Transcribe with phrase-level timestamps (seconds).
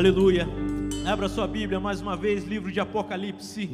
[0.00, 0.48] Aleluia.
[1.06, 3.68] Abra sua Bíblia mais uma vez, livro de Apocalipse.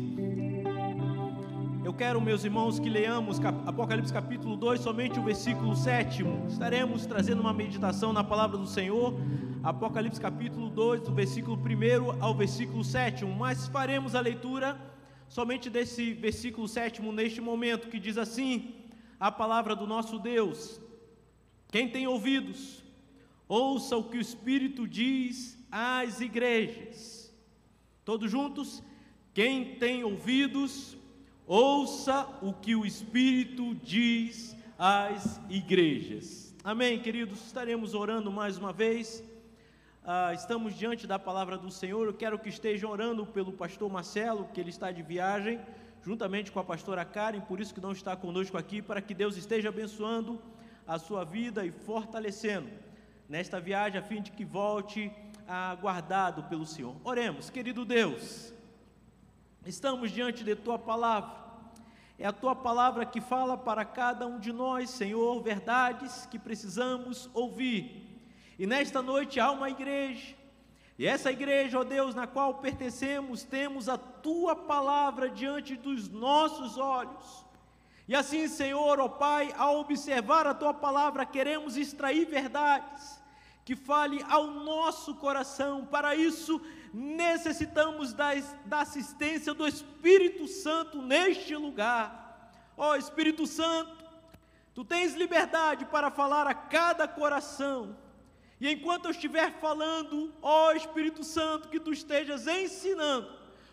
[1.85, 6.25] Eu quero, meus irmãos, que leamos Apocalipse capítulo 2, somente o versículo 7.
[6.49, 9.15] Estaremos trazendo uma meditação na palavra do Senhor.
[9.63, 13.25] Apocalipse capítulo 2, do versículo 1 ao versículo 7.
[13.25, 14.77] Mas faremos a leitura
[15.29, 18.75] somente desse versículo 7 neste momento, que diz assim:
[19.21, 20.81] A palavra do nosso Deus.
[21.71, 22.83] Quem tem ouvidos,
[23.49, 27.33] ouça o que o Espírito diz às igrejas.
[28.05, 28.83] Todos juntos?
[29.33, 30.97] Quem tem ouvidos,
[31.47, 36.55] ouça o que o Espírito diz às igrejas.
[36.65, 37.45] Amém, queridos?
[37.47, 39.23] Estaremos orando mais uma vez.
[40.05, 42.07] Ah, estamos diante da palavra do Senhor.
[42.07, 45.61] Eu quero que estejam orando pelo pastor Marcelo, que ele está de viagem,
[46.03, 49.37] juntamente com a pastora Karen, por isso que não está conosco aqui, para que Deus
[49.37, 50.41] esteja abençoando
[50.87, 52.86] a sua vida e fortalecendo
[53.29, 55.13] nesta viagem, a fim de que volte
[55.81, 56.97] guardado pelo Senhor.
[57.05, 58.53] Oremos, querido Deus,
[59.65, 61.47] estamos diante de Tua palavra.
[62.19, 67.29] É a tua palavra que fala para cada um de nós, Senhor, verdades que precisamos
[67.35, 68.19] ouvir.
[68.59, 70.35] E nesta noite há uma igreja,
[70.99, 76.79] e essa igreja, ó Deus, na qual pertencemos, temos a tua palavra diante dos nossos
[76.79, 77.45] olhos.
[78.09, 83.16] E assim, Senhor, ó Pai, ao observar a tua palavra, queremos extrair verdades
[83.67, 85.85] que fale ao nosso coração.
[85.85, 86.63] Para isso,
[86.95, 88.33] necessitamos da,
[88.65, 92.53] da assistência do Espírito Santo neste lugar.
[92.77, 94.05] Ó oh, Espírito Santo,
[94.73, 97.97] tu tens liberdade para falar a cada coração.
[98.61, 103.29] E enquanto eu estiver falando, ó oh, Espírito Santo, que tu estejas ensinando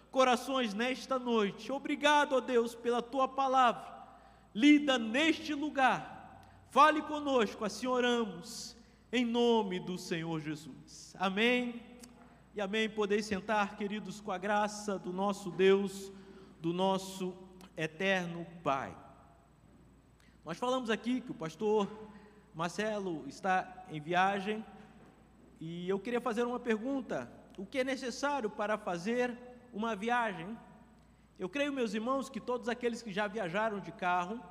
[0.09, 1.71] corações nesta noite.
[1.71, 3.93] Obrigado, ó Deus, pela tua palavra.
[4.55, 6.65] Lida neste lugar.
[6.71, 8.72] Fale conosco, assim oramos
[9.15, 11.15] em nome do Senhor Jesus.
[11.19, 11.79] Amém.
[12.55, 12.89] E amém.
[12.89, 16.11] Podeis sentar, queridos, com a graça do nosso Deus,
[16.59, 17.31] do nosso
[17.77, 18.97] eterno Pai.
[20.43, 21.87] Nós falamos aqui que o pastor
[22.55, 24.65] Marcelo está em viagem
[25.59, 29.37] e eu queria fazer uma pergunta: o que é necessário para fazer
[29.71, 30.57] uma viagem?
[31.37, 34.41] Eu creio, meus irmãos, que todos aqueles que já viajaram de carro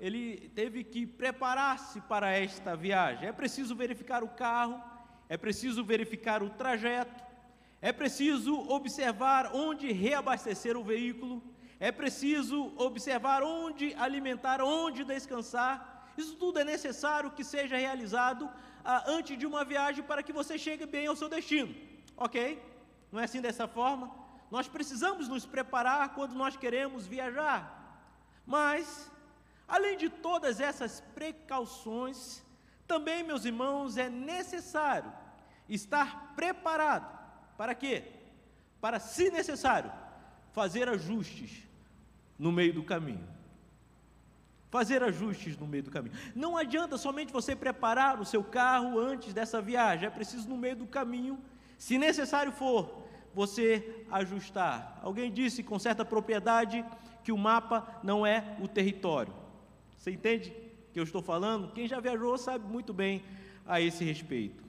[0.00, 3.28] ele teve que preparar-se para esta viagem.
[3.28, 4.82] É preciso verificar o carro,
[5.28, 7.22] é preciso verificar o trajeto,
[7.82, 11.42] é preciso observar onde reabastecer o veículo,
[11.78, 16.08] é preciso observar onde alimentar, onde descansar.
[16.16, 18.50] Isso tudo é necessário que seja realizado
[18.82, 21.74] ah, antes de uma viagem para que você chegue bem ao seu destino,
[22.16, 22.62] ok?
[23.12, 24.10] Não é assim dessa forma?
[24.50, 27.60] Nós precisamos nos preparar quando nós queremos viajar,
[28.46, 29.10] mas
[29.70, 32.42] Além de todas essas precauções,
[32.88, 35.12] também, meus irmãos, é necessário
[35.68, 37.16] estar preparado
[37.56, 38.02] para quê?
[38.80, 39.92] Para, se necessário,
[40.52, 41.68] fazer ajustes
[42.36, 43.28] no meio do caminho.
[44.70, 46.16] Fazer ajustes no meio do caminho.
[46.34, 50.74] Não adianta somente você preparar o seu carro antes dessa viagem, é preciso no meio
[50.74, 51.38] do caminho,
[51.78, 54.98] se necessário for, você ajustar.
[55.00, 56.84] Alguém disse com certa propriedade
[57.22, 59.32] que o mapa não é o território.
[60.00, 60.50] Você entende
[60.94, 61.72] que eu estou falando?
[61.72, 63.22] Quem já viajou sabe muito bem
[63.66, 64.64] a esse respeito.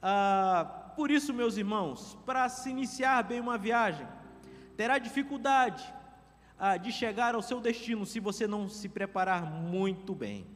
[0.00, 4.08] Ah, por isso, meus irmãos, para se iniciar bem uma viagem,
[4.74, 5.84] terá dificuldade
[6.58, 10.46] ah, de chegar ao seu destino se você não se preparar muito bem.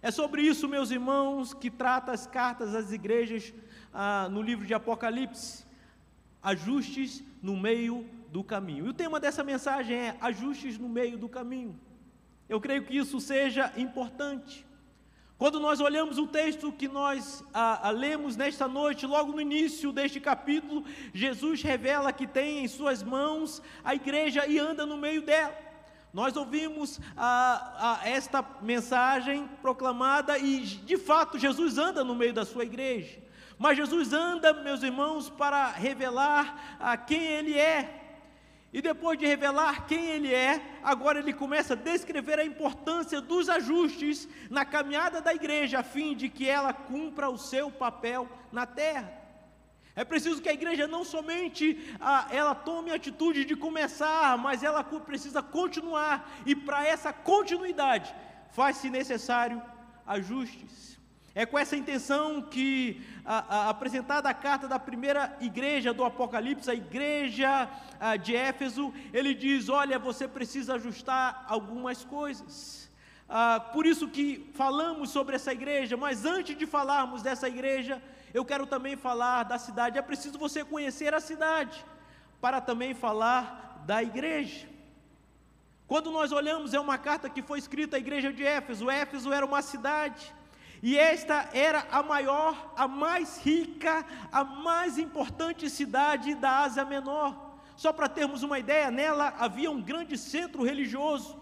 [0.00, 3.52] É sobre isso, meus irmãos, que trata as cartas às igrejas
[3.92, 5.66] ah, no livro de Apocalipse.
[6.42, 8.86] Ajustes no meio do caminho.
[8.86, 11.78] E o tema dessa mensagem é ajustes no meio do caminho.
[12.50, 14.66] Eu creio que isso seja importante.
[15.38, 19.92] Quando nós olhamos o texto que nós a, a, lemos nesta noite, logo no início
[19.92, 20.84] deste capítulo,
[21.14, 25.56] Jesus revela que tem em suas mãos a igreja e anda no meio dela.
[26.12, 32.64] Nós ouvimos a, esta mensagem proclamada e, de fato, Jesus anda no meio da sua
[32.64, 33.16] igreja.
[33.56, 37.99] Mas Jesus anda, meus irmãos, para revelar a quem Ele é,
[38.72, 43.48] e depois de revelar quem ele é, agora ele começa a descrever a importância dos
[43.48, 48.66] ajustes na caminhada da igreja, a fim de que ela cumpra o seu papel na
[48.66, 49.12] terra.
[49.96, 54.62] É preciso que a igreja não somente ah, ela tome a atitude de começar, mas
[54.62, 58.14] ela precisa continuar, e para essa continuidade
[58.50, 59.60] faz-se necessário
[60.06, 60.99] ajustes.
[61.34, 66.70] É com essa intenção que, a, a, apresentada a carta da primeira igreja do Apocalipse,
[66.70, 67.68] a igreja
[68.00, 72.90] a, de Éfeso, ele diz: Olha, você precisa ajustar algumas coisas.
[73.28, 78.02] Ah, por isso que falamos sobre essa igreja, mas antes de falarmos dessa igreja,
[78.34, 79.98] eu quero também falar da cidade.
[79.98, 81.84] É preciso você conhecer a cidade
[82.40, 84.68] para também falar da igreja.
[85.86, 88.90] Quando nós olhamos, é uma carta que foi escrita à igreja de Éfeso.
[88.90, 90.34] Éfeso era uma cidade,
[90.82, 97.58] e esta era a maior, a mais rica, a mais importante cidade da Ásia Menor.
[97.76, 101.38] Só para termos uma ideia, nela havia um grande centro religioso,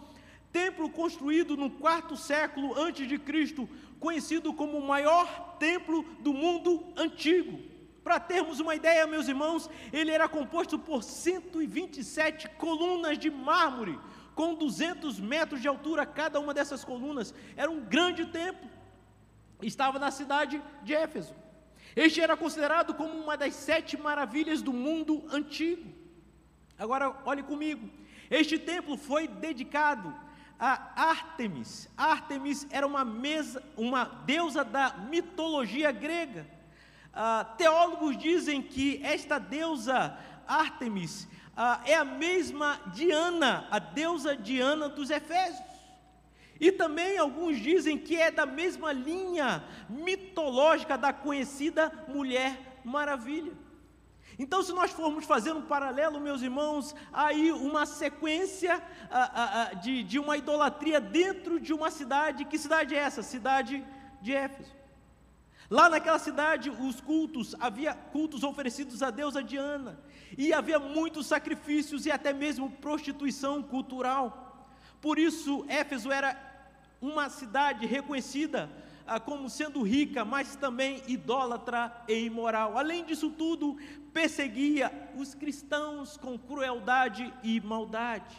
[0.52, 3.68] templo construído no quarto século antes de Cristo,
[4.00, 7.60] conhecido como o maior templo do mundo antigo.
[8.02, 13.98] Para termos uma ideia, meus irmãos, ele era composto por 127 colunas de mármore,
[14.34, 17.34] com 200 metros de altura cada uma dessas colunas.
[17.56, 18.77] Era um grande templo.
[19.62, 21.34] Estava na cidade de Éfeso.
[21.96, 25.92] Este era considerado como uma das sete maravilhas do mundo antigo.
[26.78, 27.90] Agora, olhe comigo.
[28.30, 30.14] Este templo foi dedicado
[30.58, 31.88] a Ártemis.
[31.96, 36.46] Ártemis era uma, mesa, uma deusa da mitologia grega.
[37.12, 40.16] Ah, teólogos dizem que esta deusa
[40.46, 41.26] Ártemis
[41.56, 45.67] ah, é a mesma Diana, a deusa Diana dos Efésios.
[46.60, 53.52] E também alguns dizem que é da mesma linha mitológica da conhecida Mulher Maravilha.
[54.38, 59.74] Então, se nós formos fazer um paralelo, meus irmãos, aí uma sequência ah, ah, ah,
[59.74, 63.20] de, de uma idolatria dentro de uma cidade, que cidade é essa?
[63.20, 63.84] Cidade
[64.22, 64.78] de Éfeso.
[65.68, 70.00] Lá naquela cidade, os cultos, havia cultos oferecidos a deusa Diana,
[70.36, 74.76] e havia muitos sacrifícios e até mesmo prostituição cultural.
[75.00, 76.47] Por isso, Éfeso era
[77.00, 78.70] uma cidade reconhecida
[79.06, 82.76] ah, como sendo rica, mas também idólatra e imoral.
[82.76, 83.76] Além disso tudo,
[84.12, 88.36] perseguia os cristãos com crueldade e maldade.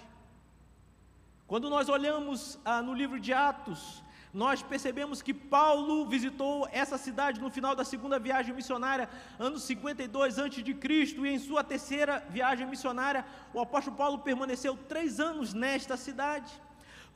[1.47, 7.41] Quando nós olhamos ah, no livro de Atos, nós percebemos que Paulo visitou essa cidade
[7.41, 9.09] no final da segunda viagem missionária,
[9.39, 14.77] anos 52 antes de Cristo, e em sua terceira viagem missionária, o apóstolo Paulo permaneceu
[14.77, 16.53] três anos nesta cidade.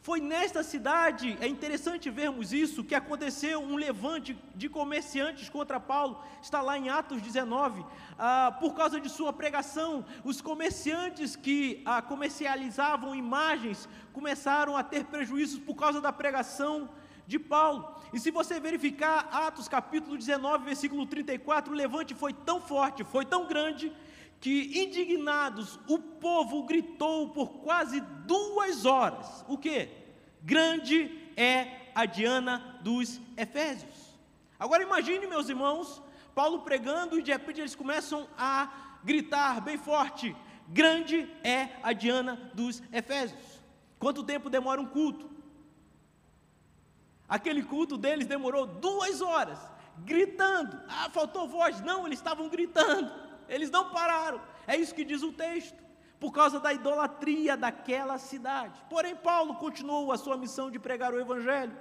[0.03, 6.21] Foi nesta cidade, é interessante vermos isso, que aconteceu um levante de comerciantes contra Paulo,
[6.41, 7.85] está lá em Atos 19.
[8.19, 15.05] Ah, por causa de sua pregação, os comerciantes que ah, comercializavam imagens começaram a ter
[15.05, 16.89] prejuízos por causa da pregação
[17.25, 17.95] de Paulo.
[18.11, 23.23] E se você verificar Atos capítulo 19, versículo 34, o levante foi tão forte, foi
[23.23, 23.89] tão grande,
[24.43, 29.87] que indignados o povo gritou por quase duas horas: o que?
[30.41, 34.19] Grande é a Diana dos Efésios.
[34.59, 36.03] Agora imagine, meus irmãos,
[36.35, 40.35] Paulo pregando e de repente eles começam a gritar bem forte:
[40.67, 43.61] Grande é a Diana dos Efésios.
[43.97, 45.31] Quanto tempo demora um culto?
[47.29, 49.57] Aquele culto deles demorou duas horas,
[49.99, 50.81] gritando.
[50.89, 51.79] Ah, faltou voz.
[51.79, 53.22] Não, eles estavam gritando.
[53.47, 54.41] Eles não pararam.
[54.65, 55.81] É isso que diz o texto.
[56.19, 58.81] Por causa da idolatria daquela cidade.
[58.89, 61.75] Porém, Paulo continuou a sua missão de pregar o Evangelho.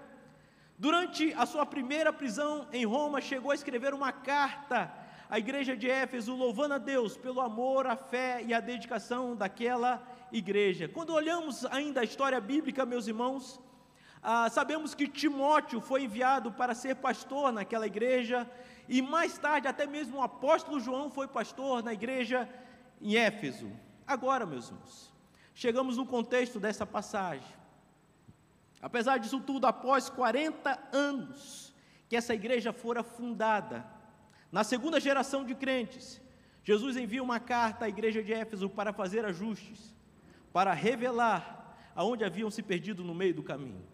[0.77, 4.93] Durante a sua primeira prisão em Roma, chegou a escrever uma carta
[5.31, 10.03] à igreja de Éfeso, louvando a Deus pelo amor, a fé e a dedicação daquela
[10.33, 10.89] igreja.
[10.89, 13.61] Quando olhamos ainda a história bíblica, meus irmãos,
[14.23, 18.49] ah, sabemos que Timóteo foi enviado para ser pastor naquela igreja,
[18.89, 22.49] e mais tarde, até mesmo o apóstolo João foi pastor na igreja
[23.01, 23.69] em Éfeso.
[24.07, 25.13] Agora, meus irmãos,
[25.53, 27.47] chegamos no contexto dessa passagem.
[28.81, 31.75] Apesar disso tudo, após 40 anos
[32.09, 33.85] que essa igreja fora fundada,
[34.53, 36.21] na segunda geração de crentes,
[36.63, 39.95] Jesus envia uma carta à igreja de Éfeso para fazer ajustes,
[40.53, 43.92] para revelar aonde haviam se perdido no meio do caminho.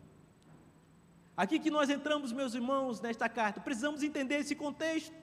[1.42, 5.14] Aqui que nós entramos, meus irmãos, nesta carta, precisamos entender esse contexto,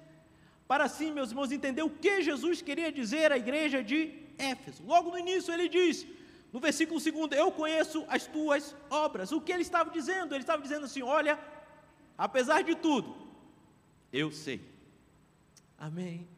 [0.65, 4.81] para assim, meus irmãos, entender o que Jesus queria dizer à igreja de Éfeso.
[4.85, 6.07] Logo no início ele diz,
[6.53, 9.33] no versículo 2: Eu conheço as tuas obras.
[9.33, 10.33] O que ele estava dizendo?
[10.33, 11.37] Ele estava dizendo assim: Olha,
[12.17, 13.13] apesar de tudo,
[14.13, 14.61] eu sei.
[15.77, 16.29] Amém.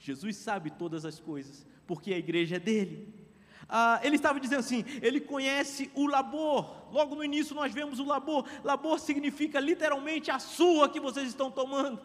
[0.00, 3.19] Jesus sabe todas as coisas, porque a igreja é dele
[3.70, 6.90] ah, ele estava dizendo assim: ele conhece o labor.
[6.90, 8.44] Logo no início nós vemos o labor.
[8.64, 12.00] Labor significa literalmente a sua que vocês estão tomando.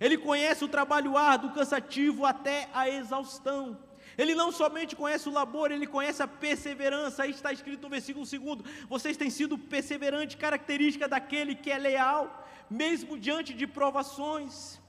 [0.00, 3.78] Ele conhece o trabalho árduo, cansativo até a exaustão.
[4.16, 7.24] Ele não somente conhece o labor, ele conhece a perseverança.
[7.24, 12.48] Aí está escrito no versículo 2: Vocês têm sido perseverantes, característica daquele que é leal,
[12.70, 14.80] mesmo diante de provações.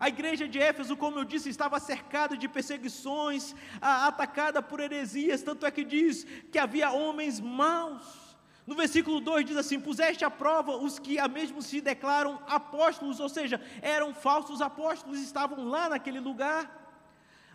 [0.00, 5.66] A igreja de Éfeso, como eu disse, estava cercada de perseguições, atacada por heresias, tanto
[5.66, 8.02] é que diz que havia homens maus.
[8.66, 13.20] No versículo 2 diz assim: Puseste à prova os que a mesmo se declaram apóstolos,
[13.20, 16.78] ou seja, eram falsos apóstolos, estavam lá naquele lugar.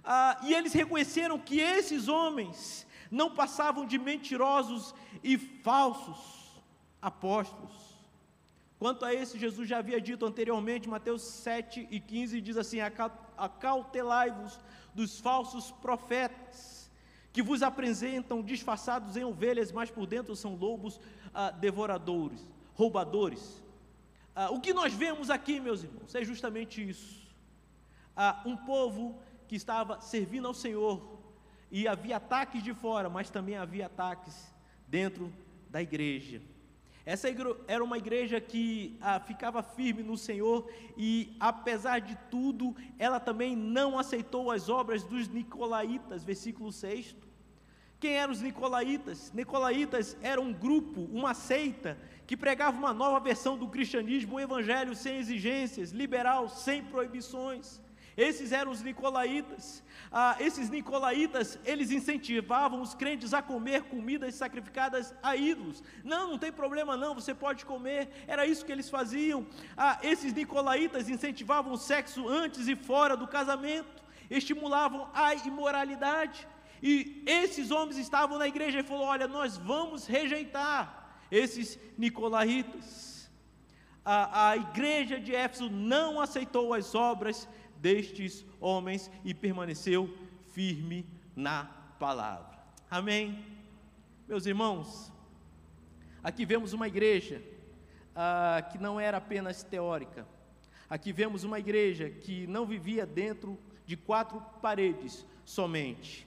[0.03, 6.61] Ah, e eles reconheceram que esses homens não passavam de mentirosos e falsos
[7.01, 7.84] apóstolos.
[8.77, 12.79] Quanto a esse, Jesus já havia dito anteriormente, Mateus 7 e 15 diz assim:
[13.37, 14.59] Acautelai-vos
[14.93, 16.91] dos falsos profetas
[17.31, 20.99] que vos apresentam disfarçados em ovelhas, mas por dentro são lobos
[21.33, 23.61] ah, devoradores, roubadores.
[24.33, 27.25] Ah, o que nós vemos aqui, meus irmãos, é justamente isso.
[28.15, 31.15] Ah, um povo que estava servindo ao Senhor,
[31.71, 34.53] e havia ataques de fora, mas também havia ataques
[34.87, 35.31] dentro
[35.69, 36.41] da igreja.
[37.05, 37.27] Essa
[37.67, 43.55] era uma igreja que ah, ficava firme no Senhor e, apesar de tudo, ela também
[43.55, 47.15] não aceitou as obras dos Nicolaítas, versículo 6.
[47.99, 49.31] Quem eram os Nicolaitas?
[49.33, 54.95] Nicolaitas era um grupo, uma seita, que pregava uma nova versão do cristianismo, um evangelho
[54.95, 57.79] sem exigências, liberal, sem proibições.
[58.17, 59.83] Esses eram os Nicolaitas.
[60.11, 65.83] Ah, esses Nicolaitas, eles incentivavam os crentes a comer comidas sacrificadas a ídolos.
[66.03, 68.09] Não, não tem problema não, você pode comer.
[68.27, 69.45] Era isso que eles faziam.
[69.75, 76.47] Ah, esses Nicolaitas incentivavam o sexo antes e fora do casamento, estimulavam a imoralidade.
[76.81, 83.29] E esses homens estavam na igreja e falou: Olha, nós vamos rejeitar esses nicolaítas.
[84.05, 90.09] A, a igreja de Éfeso não aceitou as obras destes homens e permaneceu
[90.53, 91.05] firme
[91.35, 91.65] na
[91.99, 92.57] palavra.
[92.89, 93.45] Amém?
[94.27, 95.11] Meus irmãos,
[96.23, 97.41] aqui vemos uma igreja
[98.15, 100.27] ah, que não era apenas teórica.
[100.89, 106.25] Aqui vemos uma igreja que não vivia dentro de quatro paredes somente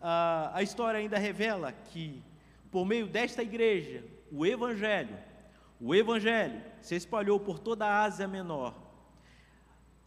[0.00, 2.22] ah, a história ainda revela que,
[2.70, 5.16] por meio desta igreja, o Evangelho,
[5.80, 8.74] o Evangelho se espalhou por toda a Ásia Menor.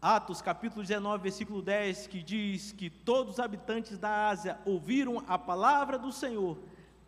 [0.03, 5.39] Atos capítulo 19, versículo 10, que diz que todos os habitantes da Ásia ouviram a
[5.39, 6.59] palavra do Senhor,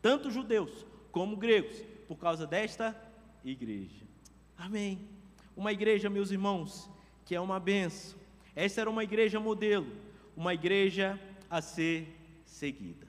[0.01, 2.95] tanto judeus como gregos, por causa desta
[3.43, 4.05] igreja.
[4.57, 5.09] Amém.
[5.57, 6.89] Uma igreja, meus irmãos,
[7.25, 8.17] que é uma benção.
[8.55, 9.91] Essa era uma igreja modelo,
[10.33, 12.07] uma igreja a ser
[12.45, 13.05] seguida.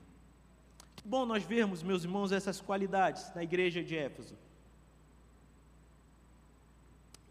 [1.05, 4.37] Bom nós vermos, meus irmãos, essas qualidades na igreja de Éfeso.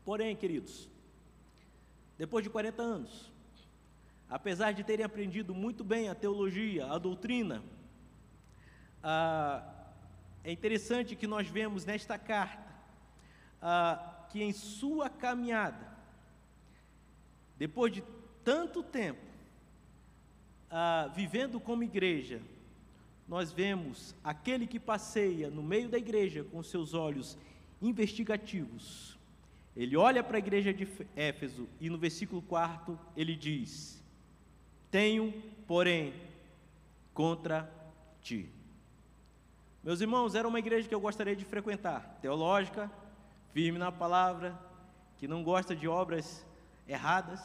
[0.05, 0.94] Porém, queridos,
[2.17, 3.31] depois de 40 anos,
[4.29, 7.63] apesar de terem aprendido muito bem a teologia, a doutrina,
[10.43, 12.63] é interessante que nós vemos nesta carta
[14.29, 15.95] que em sua caminhada,
[17.57, 18.03] depois de
[18.43, 19.21] tanto tempo,
[21.13, 22.41] vivendo como igreja,
[23.27, 27.37] nós vemos aquele que passeia no meio da igreja com seus olhos
[27.81, 29.14] investigativos.
[29.75, 34.01] Ele olha para a igreja de Éfeso e no versículo 4 ele diz:
[34.89, 35.33] Tenho,
[35.67, 36.13] porém,
[37.13, 37.69] contra
[38.21, 38.49] ti.
[39.83, 42.89] Meus irmãos, era uma igreja que eu gostaria de frequentar, teológica,
[43.53, 44.57] firme na palavra,
[45.17, 46.45] que não gosta de obras
[46.87, 47.41] erradas,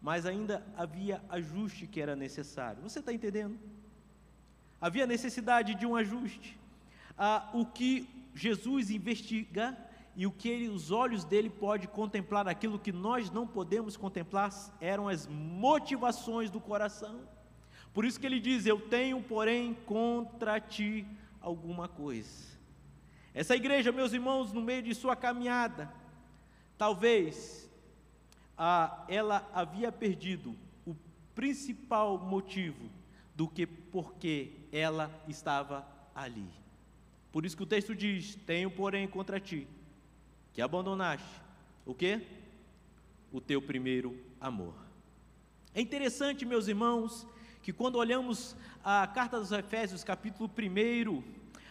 [0.00, 2.82] mas ainda havia ajuste que era necessário.
[2.82, 3.58] Você está entendendo?
[4.80, 6.56] Havia necessidade de um ajuste.
[7.16, 9.76] Ah, o que Jesus investiga
[10.18, 14.50] e o que ele, os olhos dele pode contemplar, aquilo que nós não podemos contemplar,
[14.80, 17.20] eram as motivações do coração.
[17.94, 21.06] Por isso que ele diz: Eu tenho, porém, contra ti
[21.40, 22.48] alguma coisa.
[23.32, 25.88] Essa igreja, meus irmãos, no meio de sua caminhada,
[26.76, 27.70] talvez
[29.06, 30.96] ela havia perdido o
[31.32, 32.90] principal motivo
[33.36, 36.50] do que porque ela estava ali.
[37.30, 39.68] Por isso que o texto diz: Tenho, porém, contra ti
[40.58, 41.24] que abandonaste
[41.86, 42.20] o que?
[43.32, 44.74] O teu primeiro amor.
[45.72, 47.24] É interessante, meus irmãos,
[47.62, 51.22] que quando olhamos a carta dos Efésios, capítulo 1,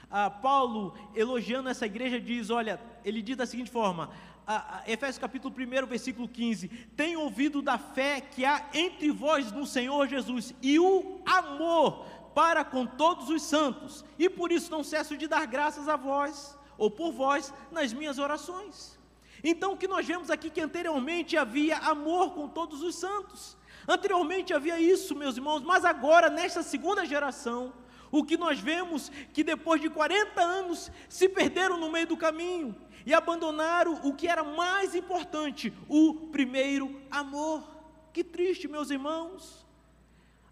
[0.09, 4.09] a Paulo elogiando essa igreja diz: Olha, ele diz da seguinte forma:
[4.47, 9.51] a, a, Efésios capítulo 1, versículo 15: Tem ouvido da fé que há entre vós
[9.51, 14.81] no Senhor Jesus e o amor para com todos os santos, e por isso não
[14.81, 18.97] cesso de dar graças a vós, ou por vós, nas minhas orações.
[19.43, 23.55] Então, o que nós vemos aqui que anteriormente havia amor com todos os santos,
[23.87, 27.73] anteriormente havia isso, meus irmãos, mas agora, nesta segunda geração,
[28.11, 32.75] o que nós vemos que depois de 40 anos se perderam no meio do caminho
[33.05, 37.63] e abandonaram o que era mais importante, o primeiro amor.
[38.11, 39.65] Que triste, meus irmãos.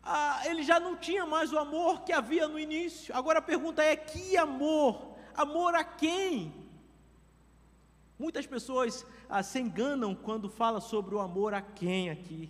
[0.04, 3.16] Ah, ele já não tinha mais o amor que havia no início.
[3.16, 6.54] Agora a pergunta é: que amor amor a quem?
[8.18, 12.50] Muitas pessoas ah, se enganam quando fala sobre o amor a quem aqui.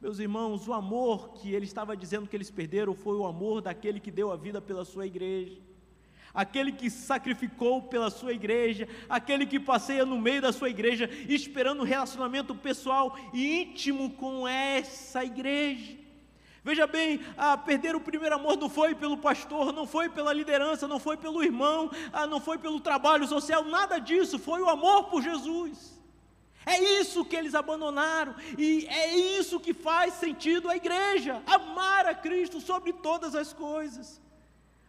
[0.00, 4.00] Meus irmãos, o amor que ele estava dizendo que eles perderam foi o amor daquele
[4.00, 5.68] que deu a vida pela sua igreja
[6.32, 11.80] aquele que sacrificou pela sua igreja, aquele que passeia no meio da sua igreja, esperando
[11.80, 15.96] um relacionamento pessoal e íntimo com essa igreja.
[16.68, 20.86] Veja bem, ah, perder o primeiro amor não foi pelo pastor, não foi pela liderança,
[20.86, 25.04] não foi pelo irmão, ah, não foi pelo trabalho social, nada disso, foi o amor
[25.04, 25.98] por Jesus.
[26.66, 32.14] É isso que eles abandonaram, e é isso que faz sentido a igreja: amar a
[32.14, 34.20] Cristo sobre todas as coisas.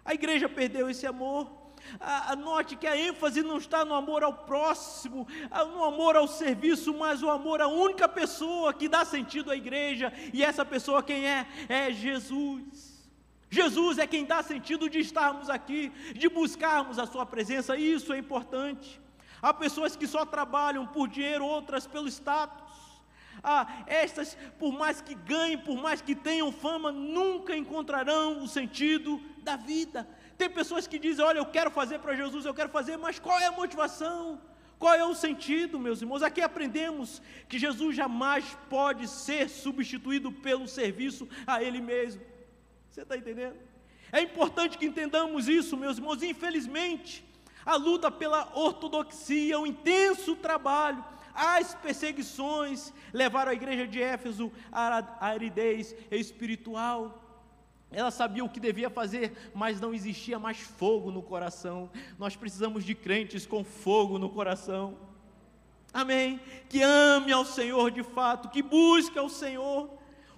[0.03, 1.58] A igreja perdeu esse amor.
[1.99, 5.27] Anote que a ênfase não está no amor ao próximo,
[5.73, 10.13] no amor ao serviço, mas o amor à única pessoa que dá sentido à igreja,
[10.33, 11.47] e essa pessoa quem é?
[11.67, 12.89] É Jesus.
[13.49, 18.17] Jesus é quem dá sentido de estarmos aqui, de buscarmos a Sua presença, isso é
[18.17, 19.01] importante.
[19.41, 22.69] Há pessoas que só trabalham por dinheiro, outras pelo status.
[23.41, 29.19] Ah, estas, por mais que ganhem, por mais que tenham fama, nunca encontrarão o sentido
[29.37, 30.07] da vida.
[30.39, 33.37] Tem pessoas que dizem: Olha, eu quero fazer para Jesus, eu quero fazer, mas qual
[33.37, 34.41] é a motivação?
[34.81, 36.23] Qual é o sentido, meus irmãos?
[36.23, 42.21] Aqui aprendemos que Jesus jamais pode ser substituído pelo serviço a Ele mesmo.
[42.89, 43.57] Você está entendendo?
[44.13, 46.23] É importante que entendamos isso, meus irmãos.
[46.23, 47.25] Infelizmente,
[47.65, 51.03] a luta pela ortodoxia, o intenso trabalho,
[51.35, 57.18] as perseguições levaram a igreja de Éfeso à aridez espiritual.
[57.91, 61.89] Ela sabia o que devia fazer, mas não existia mais fogo no coração.
[62.19, 64.95] Nós precisamos de crentes com fogo no coração.
[65.91, 66.39] Amém?
[66.69, 69.89] Que ame ao Senhor de fato, que busque ao Senhor.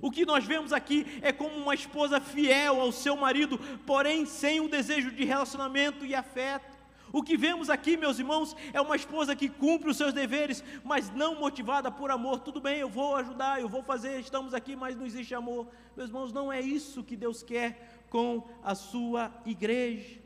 [0.01, 4.59] O que nós vemos aqui é como uma esposa fiel ao seu marido, porém sem
[4.59, 6.70] o desejo de relacionamento e afeto.
[7.13, 11.09] O que vemos aqui, meus irmãos, é uma esposa que cumpre os seus deveres, mas
[11.09, 12.39] não motivada por amor.
[12.39, 15.67] Tudo bem, eu vou ajudar, eu vou fazer, estamos aqui, mas não existe amor.
[15.95, 20.21] Meus irmãos, não é isso que Deus quer com a sua igreja.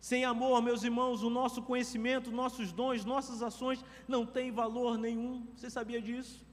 [0.00, 5.46] Sem amor, meus irmãos, o nosso conhecimento, nossos dons, nossas ações não têm valor nenhum.
[5.54, 6.46] Você sabia disso?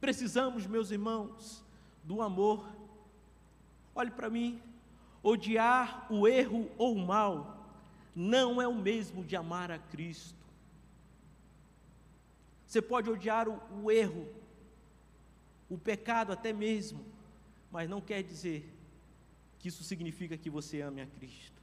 [0.00, 1.62] Precisamos, meus irmãos,
[2.02, 2.66] do amor.
[3.94, 4.62] Olhe para mim.
[5.22, 7.55] Odiar o erro ou o mal
[8.16, 10.42] não é o mesmo de amar a Cristo.
[12.66, 14.26] Você pode odiar o, o erro,
[15.68, 17.04] o pecado até mesmo,
[17.70, 18.72] mas não quer dizer
[19.58, 21.60] que isso significa que você ame a Cristo.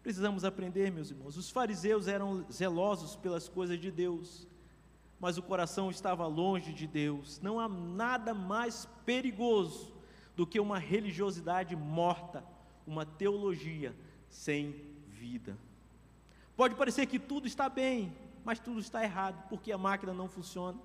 [0.00, 1.36] Precisamos aprender, meus irmãos.
[1.36, 4.46] Os fariseus eram zelosos pelas coisas de Deus,
[5.18, 7.40] mas o coração estava longe de Deus.
[7.40, 9.92] Não há nada mais perigoso
[10.36, 12.44] do que uma religiosidade morta,
[12.86, 13.94] uma teologia
[14.32, 14.74] sem
[15.06, 15.56] vida.
[16.56, 18.12] Pode parecer que tudo está bem,
[18.44, 20.78] mas tudo está errado, porque a máquina não funciona,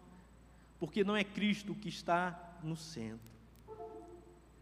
[0.80, 3.26] porque não é Cristo que está no centro.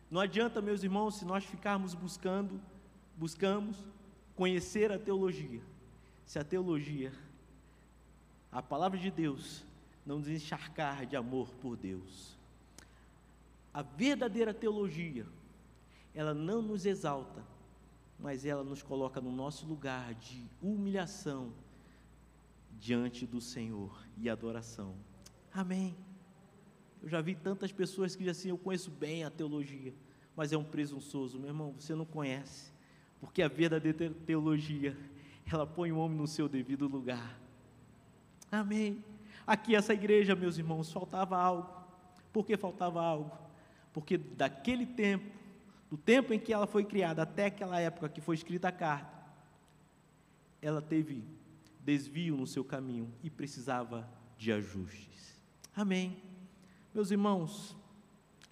[0.10, 2.62] Não adianta, meus irmãos, se nós ficarmos buscando,
[3.17, 3.78] buscamos
[4.36, 5.62] conhecer a teologia,
[6.26, 7.12] se a teologia,
[8.52, 9.65] a palavra de Deus,
[10.06, 12.38] não nos encharcar de amor por Deus.
[13.74, 15.26] A verdadeira teologia,
[16.13, 17.43] ela não nos exalta,
[18.19, 21.54] mas ela nos coloca no nosso lugar de humilhação
[22.80, 24.95] diante do Senhor e adoração.
[25.54, 25.95] Amém.
[27.01, 29.93] Eu já vi tantas pessoas que dizem assim: Eu conheço bem a teologia,
[30.36, 31.39] mas é um presunçoso.
[31.39, 32.71] Meu irmão, você não conhece,
[33.19, 34.97] porque a verdadeira teologia,
[35.51, 37.39] ela põe o homem no seu devido lugar.
[38.51, 39.04] Amém.
[39.45, 41.69] Aqui, essa igreja, meus irmãos, faltava algo.
[42.34, 43.32] Por que faltava algo?
[43.93, 45.25] Porque daquele tempo,
[45.89, 49.15] do tempo em que ela foi criada até aquela época que foi escrita a carta,
[50.62, 51.24] ela teve
[51.80, 55.39] desvio no seu caminho e precisava de ajustes.
[55.76, 56.21] Amém.
[56.93, 57.76] Meus irmãos,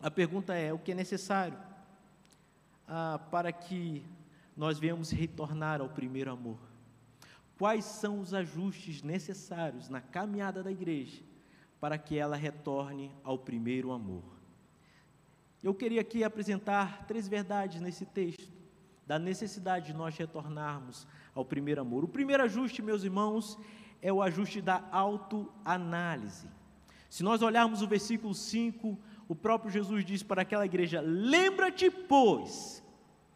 [0.02, 1.58] a pergunta é: o que é necessário
[2.88, 4.04] ah, para que
[4.56, 6.60] nós venhamos retornar ao primeiro amor?
[7.58, 11.22] Quais são os ajustes necessários na caminhada da igreja
[11.80, 14.33] para que ela retorne ao primeiro amor?
[15.64, 18.52] Eu queria aqui apresentar três verdades nesse texto,
[19.08, 22.04] da necessidade de nós retornarmos ao primeiro amor.
[22.04, 23.58] O primeiro ajuste, meus irmãos,
[24.02, 26.50] é o ajuste da autoanálise.
[27.10, 32.84] Se nós olharmos o versículo 5, o próprio Jesus diz para aquela igreja: Lembra-te, pois,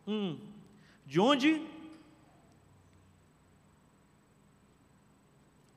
[0.05, 0.37] hum,
[1.05, 1.65] de onde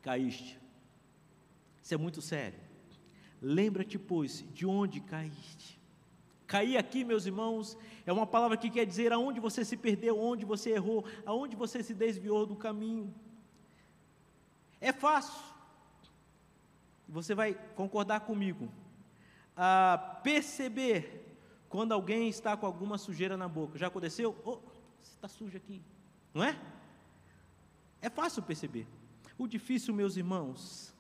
[0.03, 0.59] caíste.
[1.81, 2.59] Isso é muito sério.
[3.41, 5.80] Lembra-te, pois, de onde caíste
[6.51, 10.45] Cair aqui, meus irmãos, é uma palavra que quer dizer aonde você se perdeu, onde
[10.45, 13.15] você errou, aonde você se desviou do caminho.
[14.81, 15.41] É fácil,
[17.09, 18.69] você vai concordar comigo,
[19.57, 21.37] a perceber
[21.69, 23.79] quando alguém está com alguma sujeira na boca.
[23.79, 24.37] Já aconteceu?
[24.45, 24.57] Oh,
[25.01, 25.81] você está sujo aqui,
[26.35, 26.61] não é?
[28.03, 28.89] É fácil perceber.
[29.39, 30.93] O difícil, meus irmãos,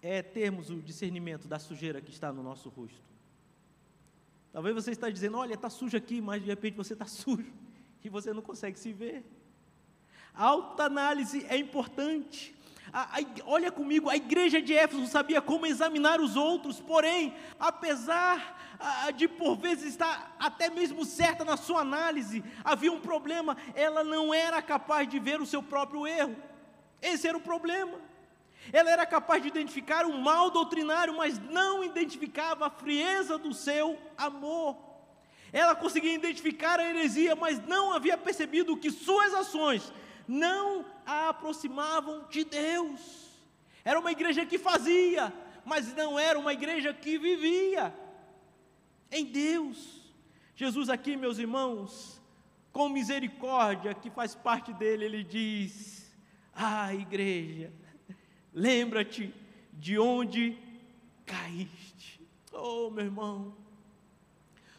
[0.00, 3.15] é termos o discernimento da sujeira que está no nosso rosto.
[4.56, 7.52] Talvez você está dizendo, olha, está sujo aqui, mas de repente você está sujo
[8.02, 9.22] e você não consegue se ver.
[10.32, 12.56] A autoanálise é importante.
[12.90, 18.78] A, a, olha comigo, a igreja de Éfeso sabia como examinar os outros, porém, apesar
[18.80, 24.02] a, de por vezes estar até mesmo certa na sua análise, havia um problema, ela
[24.02, 26.34] não era capaz de ver o seu próprio erro.
[27.02, 28.05] Esse era o problema.
[28.72, 33.98] Ela era capaz de identificar o mal doutrinário, mas não identificava a frieza do seu
[34.16, 34.76] amor.
[35.52, 39.92] Ela conseguia identificar a heresia, mas não havia percebido que suas ações
[40.26, 43.00] não a aproximavam de Deus.
[43.84, 45.32] Era uma igreja que fazia,
[45.64, 47.94] mas não era uma igreja que vivia
[49.10, 50.04] em Deus.
[50.54, 52.20] Jesus, aqui, meus irmãos,
[52.72, 56.12] com misericórdia que faz parte dele, ele diz:
[56.52, 57.72] Ah, igreja,
[58.56, 59.34] lembra-te
[59.74, 60.58] de onde
[61.26, 62.26] caíste.
[62.50, 63.54] Oh, meu irmão,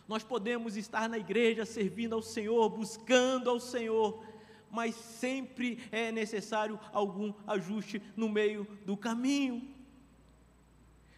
[0.07, 4.25] nós podemos estar na igreja servindo ao Senhor, buscando ao Senhor,
[4.71, 9.75] mas sempre é necessário algum ajuste no meio do caminho.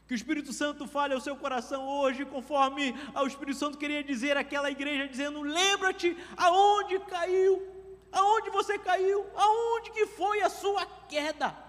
[0.06, 4.36] Que o Espírito Santo fale ao seu coração hoje, conforme o Espírito Santo queria dizer
[4.36, 7.65] àquela igreja, dizendo: lembra-te aonde caiu,
[8.12, 11.69] aonde você caiu, aonde que foi a sua queda.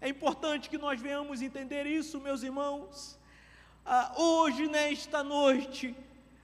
[0.00, 3.18] É importante que nós venhamos entender isso, meus irmãos.
[3.84, 5.96] Ah, hoje, nesta noite,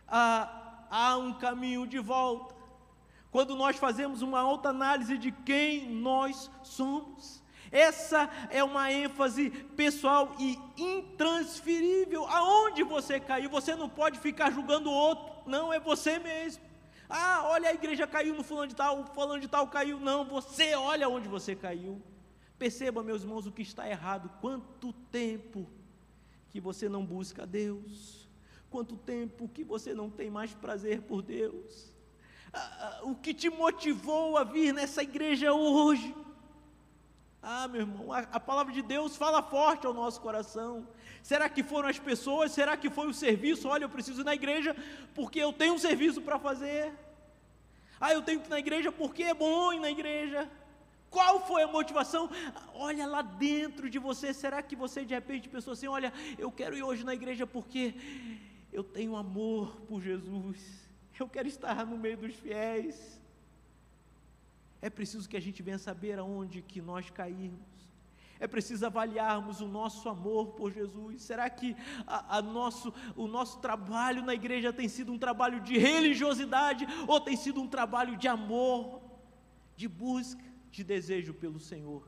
[0.09, 2.55] ah, há um caminho de volta.
[3.31, 7.43] Quando nós fazemos uma alta análise de quem nós somos.
[7.71, 12.27] Essa é uma ênfase pessoal e intransferível.
[12.27, 16.63] Aonde você caiu, você não pode ficar julgando o outro, não, é você mesmo.
[17.09, 19.99] Ah, olha a igreja caiu no fulano de tal, o fulano de tal caiu.
[19.99, 22.01] Não, você olha onde você caiu.
[22.63, 24.31] Perceba, meus irmãos, o que está errado.
[24.41, 25.69] Quanto tempo
[26.49, 28.31] que você não busca Deus?
[28.71, 31.93] Quanto tempo que você não tem mais prazer por Deus?
[32.53, 36.15] Ah, ah, o que te motivou a vir nessa igreja hoje?
[37.43, 40.87] Ah, meu irmão, a, a, palavra de Deus fala forte ao nosso coração.
[41.21, 42.53] Será que foram as pessoas?
[42.53, 43.67] Será que foi o serviço?
[43.67, 44.77] Olha, eu preciso ir na igreja
[45.17, 46.95] porque eu tenho um serviço para fazer.
[48.01, 50.49] Ah, eu tenho que ir na igreja porque é bom ir na igreja.
[51.13, 52.31] Qual foi a motivação?
[52.75, 54.33] Olha lá dentro de você.
[54.33, 57.95] Será que você de repente pensou assim: olha, eu quero ir hoje na igreja porque
[58.73, 60.59] eu tenho amor por Jesus.
[61.21, 63.21] Eu quero estar no meio dos fiéis.
[64.81, 67.61] É preciso que a gente venha saber aonde que nós caímos.
[68.41, 71.23] É preciso avaliarmos o nosso amor por Jesus.
[71.23, 75.79] Será que a, a nosso, o nosso trabalho na igreja tem sido um trabalho de
[75.79, 79.01] religiosidade ou tem sido um trabalho de amor,
[79.77, 80.52] de busca?
[80.73, 82.03] De desejo pelo Senhor.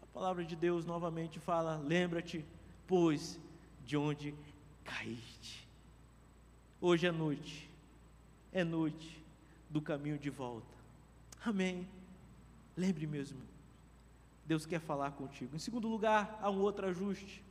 [0.00, 2.44] A palavra de Deus novamente fala: lembra-te,
[2.86, 3.38] pois,
[3.84, 4.32] de onde
[4.84, 5.68] caíste.
[6.80, 7.68] Hoje é noite,
[8.52, 9.20] é noite
[9.68, 10.74] do caminho de volta.
[11.44, 11.86] Amém.
[12.76, 13.38] Lembre mesmo,
[14.46, 15.54] Deus quer falar contigo.
[15.54, 17.42] Em segundo lugar, há um outro ajuste.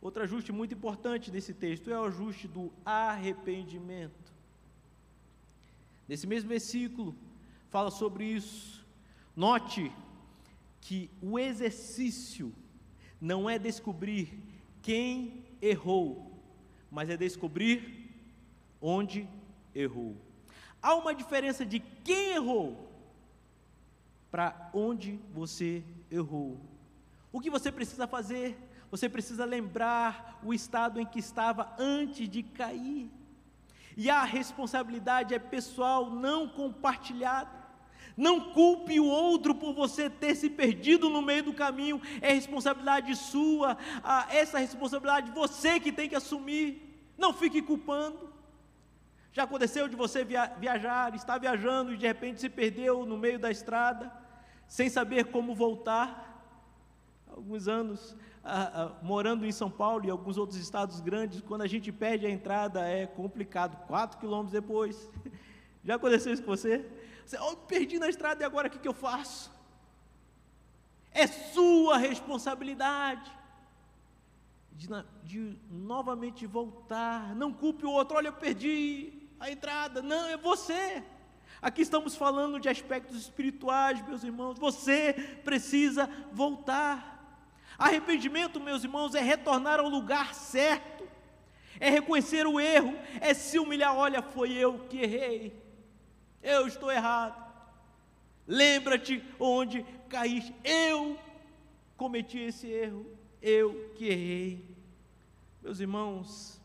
[0.00, 4.32] Outro ajuste muito importante nesse texto é o ajuste do arrependimento.
[6.08, 7.14] Nesse mesmo versículo,
[7.70, 8.81] fala sobre isso.
[9.34, 9.92] Note
[10.80, 12.52] que o exercício
[13.20, 14.38] não é descobrir
[14.82, 16.42] quem errou,
[16.90, 18.10] mas é descobrir
[18.80, 19.28] onde
[19.74, 20.16] errou.
[20.82, 22.90] Há uma diferença de quem errou
[24.30, 26.60] para onde você errou.
[27.30, 28.58] O que você precisa fazer?
[28.90, 33.10] Você precisa lembrar o estado em que estava antes de cair.
[33.96, 37.61] E a responsabilidade é pessoal, não compartilhada.
[38.16, 43.14] Não culpe o outro por você ter se perdido no meio do caminho, é responsabilidade
[43.16, 46.90] sua, ah, essa responsabilidade você que tem que assumir.
[47.16, 48.32] Não fique culpando.
[49.32, 53.38] Já aconteceu de você via viajar, estar viajando e de repente se perdeu no meio
[53.38, 54.12] da estrada,
[54.68, 56.30] sem saber como voltar?
[57.26, 61.66] Alguns anos ah, ah, morando em São Paulo e alguns outros estados grandes, quando a
[61.66, 65.10] gente perde a entrada é complicado, quatro quilômetros depois.
[65.82, 66.84] Já aconteceu isso com você?
[67.40, 69.50] Oh, perdi na estrada e agora o que, que eu faço?
[71.10, 73.30] É sua responsabilidade.
[74.72, 74.88] de,
[75.22, 77.34] de novamente voltar.
[77.34, 80.02] Não culpe o outro, olha, eu perdi a entrada.
[80.02, 81.02] Não, é você.
[81.60, 84.58] Aqui estamos falando de aspectos espirituais, meus irmãos.
[84.58, 85.12] Você
[85.44, 87.10] precisa voltar.
[87.78, 91.08] Arrependimento, meus irmãos, é retornar ao lugar certo,
[91.80, 93.96] é reconhecer o erro, é se humilhar.
[93.96, 95.60] Olha, foi eu que errei,
[96.42, 97.40] eu estou errado.
[98.46, 101.18] Lembra-te onde caíste, eu
[101.96, 103.06] cometi esse erro,
[103.40, 104.76] eu que errei.
[105.62, 106.60] Meus irmãos,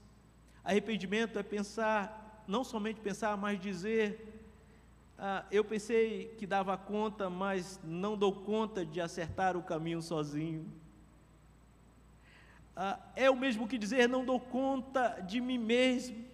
[0.63, 4.37] arrependimento é pensar, não somente pensar, mas dizer:
[5.19, 10.65] ah, eu pensei que dava conta, mas não dou conta de acertar o caminho sozinho.
[12.75, 16.25] Ah, é o mesmo que dizer: não dou conta de mim mesmo.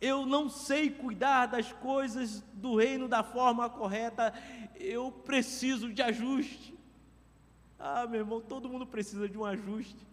[0.00, 4.34] Eu não sei cuidar das coisas do reino da forma correta.
[4.74, 6.74] Eu preciso de ajuste.
[7.78, 10.06] Ah, meu irmão, todo mundo precisa de um ajuste.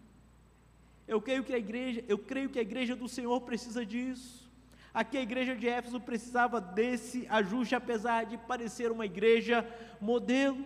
[1.06, 4.50] Eu creio que a igreja, eu creio que a igreja do Senhor precisa disso.
[4.92, 9.68] Aqui a igreja de Éfeso precisava desse ajuste, apesar de parecer uma igreja
[10.00, 10.64] modelo.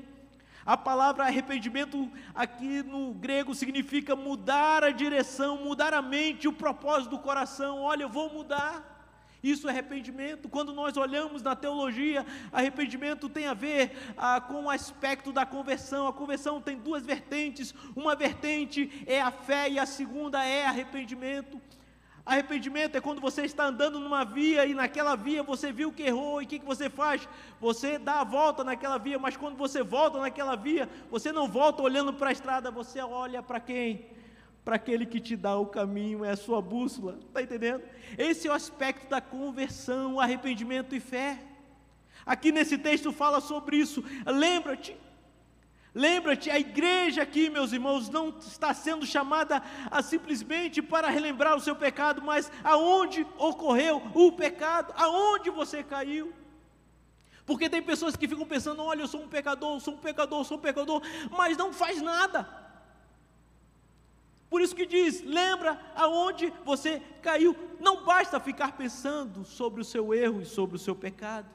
[0.66, 7.12] A palavra arrependimento aqui no grego significa mudar a direção, mudar a mente, o propósito
[7.12, 7.80] do coração.
[7.80, 8.97] Olha, eu vou mudar.
[9.42, 10.48] Isso é arrependimento.
[10.48, 16.08] Quando nós olhamos na teologia, arrependimento tem a ver ah, com o aspecto da conversão.
[16.08, 21.60] A conversão tem duas vertentes: uma vertente é a fé e a segunda é arrependimento.
[22.26, 26.42] Arrependimento é quando você está andando numa via e naquela via você viu que errou
[26.42, 27.26] e o que, que você faz?
[27.58, 31.80] Você dá a volta naquela via, mas quando você volta naquela via, você não volta
[31.80, 34.17] olhando para a estrada, você olha para quem?
[34.68, 37.82] Para aquele que te dá o caminho, é a sua bússola, está entendendo?
[38.18, 41.42] Esse é o aspecto da conversão, arrependimento e fé.
[42.26, 44.04] Aqui nesse texto fala sobre isso.
[44.26, 44.94] Lembra-te,
[45.94, 51.60] lembra-te, a igreja aqui, meus irmãos, não está sendo chamada a simplesmente para relembrar o
[51.60, 56.30] seu pecado, mas aonde ocorreu o pecado, aonde você caiu.
[57.46, 60.40] Porque tem pessoas que ficam pensando: olha, eu sou um pecador, eu sou um pecador,
[60.40, 61.00] eu sou um pecador,
[61.30, 62.67] mas não faz nada.
[64.50, 67.56] Por isso que diz: lembra aonde você caiu.
[67.78, 71.48] Não basta ficar pensando sobre o seu erro e sobre o seu pecado.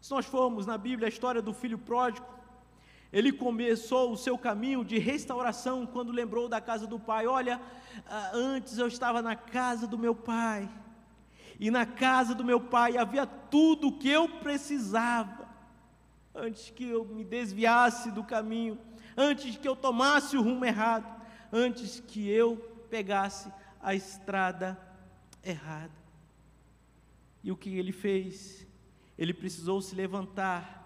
[0.00, 2.26] Se nós formos na Bíblia a história do filho pródigo,
[3.12, 7.26] ele começou o seu caminho de restauração quando lembrou da casa do pai.
[7.26, 7.60] Olha,
[8.08, 10.68] ah, antes eu estava na casa do meu pai,
[11.60, 15.46] e na casa do meu pai havia tudo o que eu precisava,
[16.34, 18.78] antes que eu me desviasse do caminho,
[19.16, 21.21] antes que eu tomasse o rumo errado
[21.52, 22.56] antes que eu
[22.88, 24.78] pegasse a estrada
[25.44, 25.92] errada.
[27.44, 28.66] E o que ele fez?
[29.18, 30.80] Ele precisou se levantar.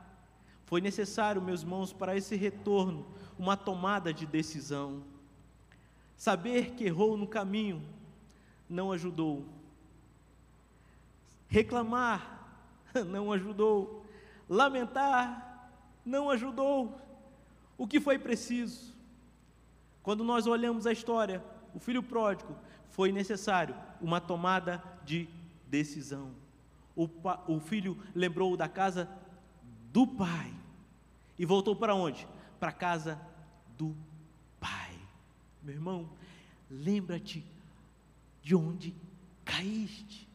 [0.64, 3.06] Foi necessário, meus irmãos, para esse retorno,
[3.38, 5.04] uma tomada de decisão.
[6.16, 7.82] Saber que errou no caminho
[8.68, 9.46] não ajudou.
[11.48, 12.48] Reclamar
[13.06, 14.04] não ajudou.
[14.48, 15.70] Lamentar
[16.04, 17.00] não ajudou.
[17.76, 18.95] O que foi preciso?
[20.06, 22.56] Quando nós olhamos a história, o filho pródigo,
[22.90, 25.28] foi necessário uma tomada de
[25.66, 26.30] decisão.
[26.94, 27.08] O,
[27.48, 29.10] o filho lembrou da casa
[29.92, 30.54] do pai
[31.36, 32.24] e voltou para onde?
[32.60, 33.20] Para a casa
[33.76, 33.96] do
[34.60, 34.96] pai.
[35.60, 36.08] Meu irmão,
[36.70, 37.44] lembra-te
[38.40, 38.94] de onde
[39.44, 40.28] caíste.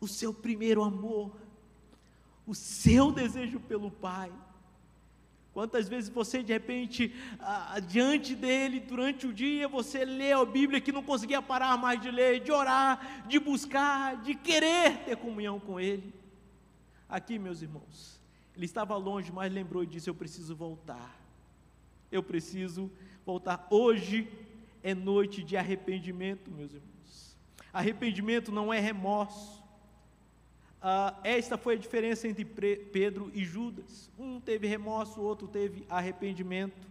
[0.00, 1.34] O seu primeiro amor,
[2.46, 4.32] o seu desejo pelo pai
[5.52, 7.14] Quantas vezes você, de repente,
[7.86, 12.10] diante dele, durante o dia, você lê a Bíblia que não conseguia parar mais de
[12.10, 16.14] ler, de orar, de buscar, de querer ter comunhão com ele?
[17.06, 18.18] Aqui, meus irmãos,
[18.56, 21.20] ele estava longe, mas lembrou e disse: Eu preciso voltar.
[22.10, 22.90] Eu preciso
[23.24, 23.66] voltar.
[23.70, 24.26] Hoje
[24.82, 27.36] é noite de arrependimento, meus irmãos.
[27.70, 29.61] Arrependimento não é remorso.
[30.84, 34.10] Ah, esta foi a diferença entre Pedro e Judas.
[34.18, 36.88] Um teve remorso, o outro teve arrependimento.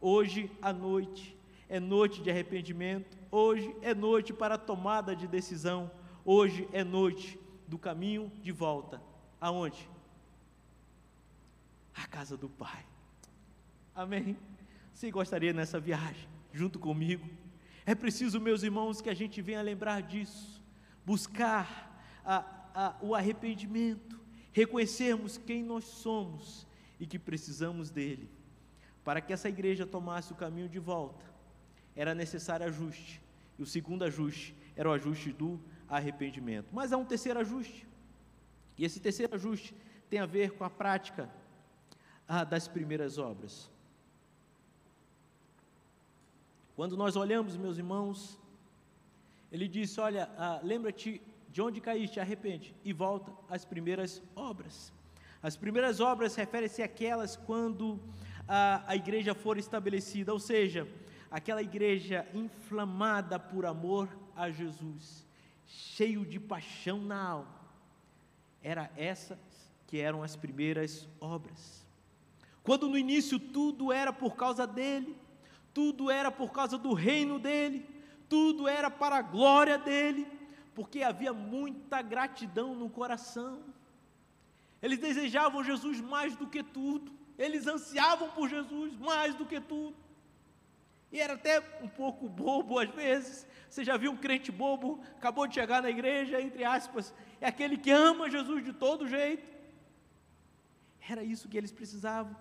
[0.00, 1.36] Hoje à noite
[1.68, 3.18] é noite de arrependimento.
[3.32, 5.90] Hoje é noite para a tomada de decisão.
[6.24, 9.02] Hoje é noite do caminho de volta.
[9.40, 9.90] Aonde?
[11.96, 12.86] A casa do Pai.
[13.92, 14.36] Amém?
[14.94, 17.28] Você gostaria nessa viagem junto comigo?
[17.84, 20.62] É preciso, meus irmãos, que a gente venha lembrar disso.
[21.04, 21.90] Buscar
[22.24, 24.20] a a, o arrependimento,
[24.52, 26.66] reconhecermos quem nós somos
[26.98, 28.28] e que precisamos dele.
[29.04, 31.24] Para que essa igreja tomasse o caminho de volta,
[31.96, 33.20] era necessário ajuste.
[33.58, 36.68] E o segundo ajuste era o ajuste do arrependimento.
[36.72, 37.86] Mas há um terceiro ajuste.
[38.78, 39.74] E esse terceiro ajuste
[40.08, 41.28] tem a ver com a prática
[42.26, 43.70] ah, das primeiras obras.
[46.74, 48.38] Quando nós olhamos, meus irmãos,
[49.50, 51.20] ele disse: Olha, ah, lembra-te
[51.52, 54.90] de onde caíste, arrepende e volta às primeiras obras.
[55.42, 58.00] As primeiras obras referem-se àquelas quando
[58.48, 60.88] a, a igreja for estabelecida, ou seja,
[61.30, 65.26] aquela igreja inflamada por amor a Jesus,
[65.66, 67.60] cheio de paixão na alma.
[68.62, 69.38] Era essas
[69.86, 71.86] que eram as primeiras obras.
[72.62, 75.14] Quando no início tudo era por causa dele,
[75.74, 77.84] tudo era por causa do reino dele,
[78.26, 80.26] tudo era para a glória dele,
[80.74, 83.62] porque havia muita gratidão no coração.
[84.82, 89.96] Eles desejavam Jesus mais do que tudo, eles ansiavam por Jesus mais do que tudo.
[91.10, 93.46] E era até um pouco bobo às vezes.
[93.68, 97.76] Você já viu um crente bobo, acabou de chegar na igreja, entre aspas, é aquele
[97.76, 99.50] que ama Jesus de todo jeito.
[101.08, 102.34] Era isso que eles precisavam.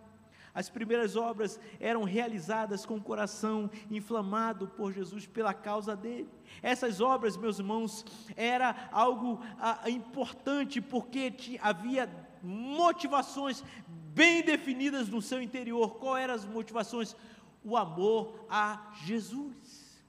[0.53, 6.29] As primeiras obras eram realizadas com o coração inflamado por Jesus pela causa dele.
[6.61, 12.09] Essas obras, meus irmãos, era algo ah, importante porque havia
[12.43, 15.95] motivações bem definidas no seu interior.
[15.95, 17.15] Qual eram as motivações?
[17.63, 20.03] O amor a Jesus.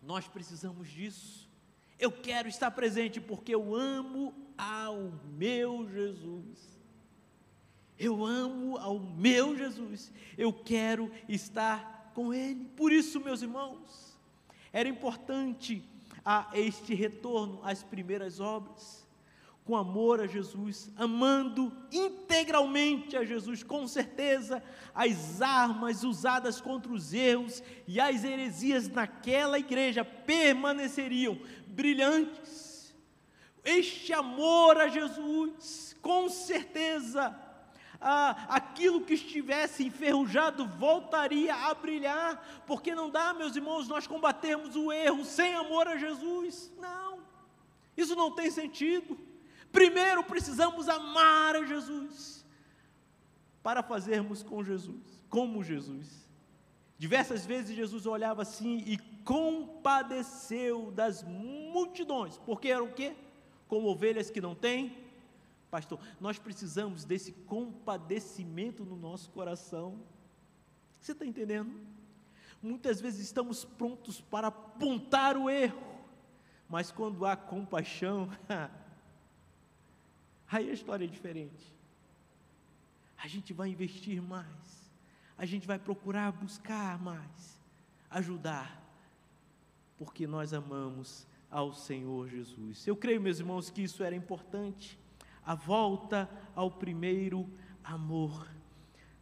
[0.00, 1.50] Nós precisamos disso.
[1.98, 6.75] Eu quero estar presente porque eu amo ao meu Jesus.
[7.98, 12.64] Eu amo ao meu Jesus, eu quero estar com Ele.
[12.76, 14.18] Por isso, meus irmãos,
[14.72, 15.82] era importante
[16.24, 19.06] a este retorno às primeiras obras,
[19.64, 24.62] com amor a Jesus, amando integralmente a Jesus, com certeza
[24.94, 32.94] as armas usadas contra os erros e as heresias naquela igreja permaneceriam brilhantes.
[33.64, 37.36] Este amor a Jesus, com certeza,
[38.00, 44.76] ah, aquilo que estivesse enferrujado voltaria a brilhar, porque não dá, meus irmãos, nós combatermos
[44.76, 46.72] o erro sem amor a Jesus.
[46.78, 47.18] Não,
[47.96, 49.18] isso não tem sentido.
[49.72, 52.44] Primeiro precisamos amar a Jesus
[53.62, 56.26] para fazermos com Jesus, como Jesus.
[56.98, 63.14] Diversas vezes Jesus olhava assim e compadeceu das multidões, porque eram o quê?
[63.68, 65.05] Como ovelhas que não têm
[65.76, 70.00] Pastor, nós precisamos desse compadecimento no nosso coração.
[70.98, 71.70] Você está entendendo?
[72.62, 76.00] Muitas vezes estamos prontos para apontar o erro,
[76.66, 78.26] mas quando há compaixão,
[80.50, 81.74] aí a história é diferente.
[83.18, 84.90] A gente vai investir mais,
[85.36, 87.60] a gente vai procurar buscar mais,
[88.08, 88.82] ajudar,
[89.98, 92.86] porque nós amamos ao Senhor Jesus.
[92.86, 94.98] Eu creio, meus irmãos, que isso era importante
[95.46, 97.48] a volta ao primeiro
[97.84, 98.48] amor.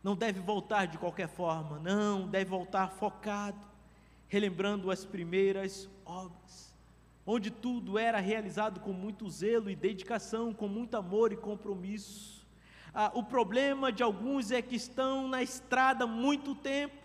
[0.02, 3.66] Não deve voltar de qualquer forma, não, deve voltar focado,
[4.26, 6.74] relembrando as primeiras obras,
[7.26, 12.46] onde tudo era realizado com muito zelo e dedicação, com muito amor e compromisso.
[12.94, 16.96] Ah, o problema de alguns é que estão na estrada muito tempo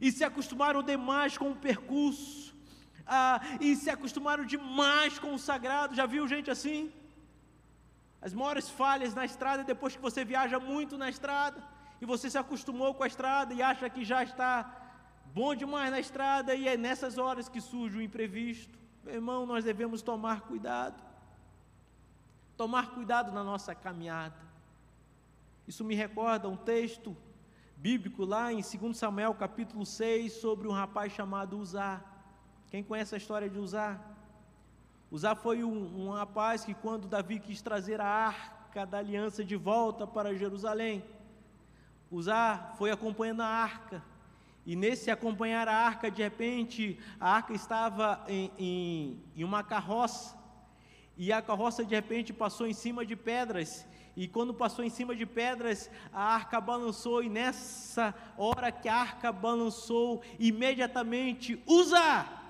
[0.00, 2.54] e se acostumaram demais com o percurso,
[3.06, 5.94] ah, e se acostumaram demais com o sagrado.
[5.94, 6.92] Já viu gente assim?
[8.22, 11.62] As maiores falhas na estrada é depois que você viaja muito na estrada
[12.00, 14.52] e você se acostumou com a estrada e acha que já está
[15.34, 18.78] bom demais na estrada e é nessas horas que surge o imprevisto.
[19.02, 21.02] Meu irmão, nós devemos tomar cuidado.
[22.56, 24.36] Tomar cuidado na nossa caminhada.
[25.66, 27.16] Isso me recorda um texto
[27.76, 32.00] bíblico lá em 2 Samuel capítulo 6 sobre um rapaz chamado Uzá.
[32.70, 33.98] Quem conhece a história de Uzá?
[35.12, 39.56] Uzá foi um, um rapaz que, quando Davi quis trazer a arca da aliança de
[39.56, 41.04] volta para Jerusalém,
[42.10, 44.02] Uzá foi acompanhando a arca.
[44.64, 50.34] E nesse acompanhar a arca, de repente, a arca estava em, em, em, uma carroça.
[51.14, 53.86] E a carroça, de repente, passou em cima de pedras.
[54.16, 57.22] E quando passou em cima de pedras, a arca balançou.
[57.22, 62.41] E nessa hora que a arca balançou, imediatamente, Uzá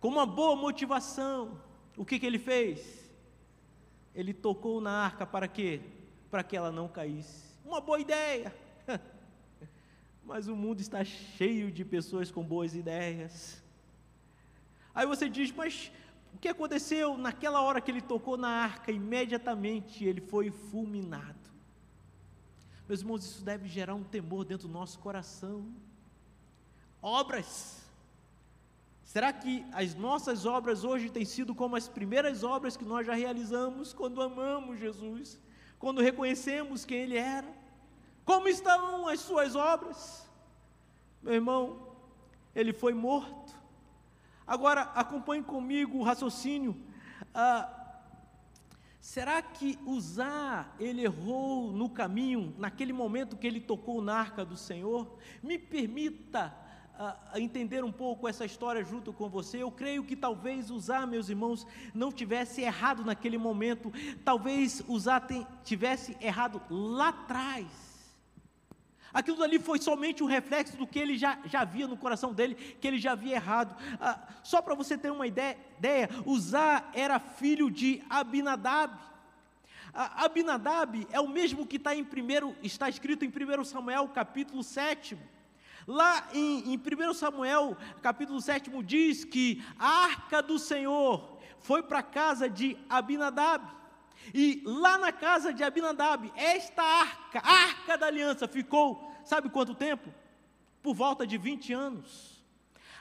[0.00, 1.60] com uma boa motivação,
[1.96, 3.10] o que, que ele fez?
[4.14, 5.80] Ele tocou na arca para quê?
[6.30, 7.54] Para que ela não caísse.
[7.64, 8.54] Uma boa ideia.
[10.24, 13.62] Mas o mundo está cheio de pessoas com boas ideias.
[14.94, 15.90] Aí você diz, mas
[16.34, 17.16] o que aconteceu?
[17.16, 21.38] Naquela hora que ele tocou na arca, imediatamente ele foi fulminado.
[22.88, 25.64] Meus irmãos, isso deve gerar um temor dentro do nosso coração.
[27.00, 27.79] Obras
[29.10, 33.12] Será que as nossas obras hoje têm sido como as primeiras obras que nós já
[33.12, 35.36] realizamos quando amamos Jesus,
[35.80, 37.52] quando reconhecemos quem Ele era?
[38.24, 40.30] Como estão as suas obras?
[41.20, 41.88] Meu irmão,
[42.54, 43.52] ele foi morto.
[44.46, 46.80] Agora, acompanhe comigo o raciocínio.
[47.34, 47.68] Ah,
[49.00, 54.56] será que Uzá, ele errou no caminho, naquele momento que ele tocou na arca do
[54.56, 55.18] Senhor?
[55.42, 56.69] Me permita
[57.00, 59.62] a, entender um pouco essa história junto com você.
[59.62, 63.90] Eu creio que talvez usar, meus irmãos, não tivesse errado naquele momento,
[64.22, 65.26] talvez usar
[65.64, 67.66] tivesse errado lá atrás.
[69.14, 72.54] Aquilo ali foi somente um reflexo do que ele já, já via no coração dele,
[72.54, 73.74] que ele já havia errado.
[73.98, 78.96] Ah, só para você ter uma ideia, ideia Uzá era filho de Abinadab.
[79.92, 84.62] Ah, Abinadab é o mesmo que está em primeiro, está escrito em 1 Samuel capítulo
[84.62, 85.18] 7.
[85.86, 92.00] Lá em, em 1 Samuel, capítulo 7, diz que a arca do Senhor foi para
[92.00, 93.66] a casa de Abinadab.
[94.34, 99.74] E lá na casa de Abinadab, esta arca, a arca da aliança, ficou, sabe quanto
[99.74, 100.12] tempo?
[100.82, 102.40] Por volta de 20 anos.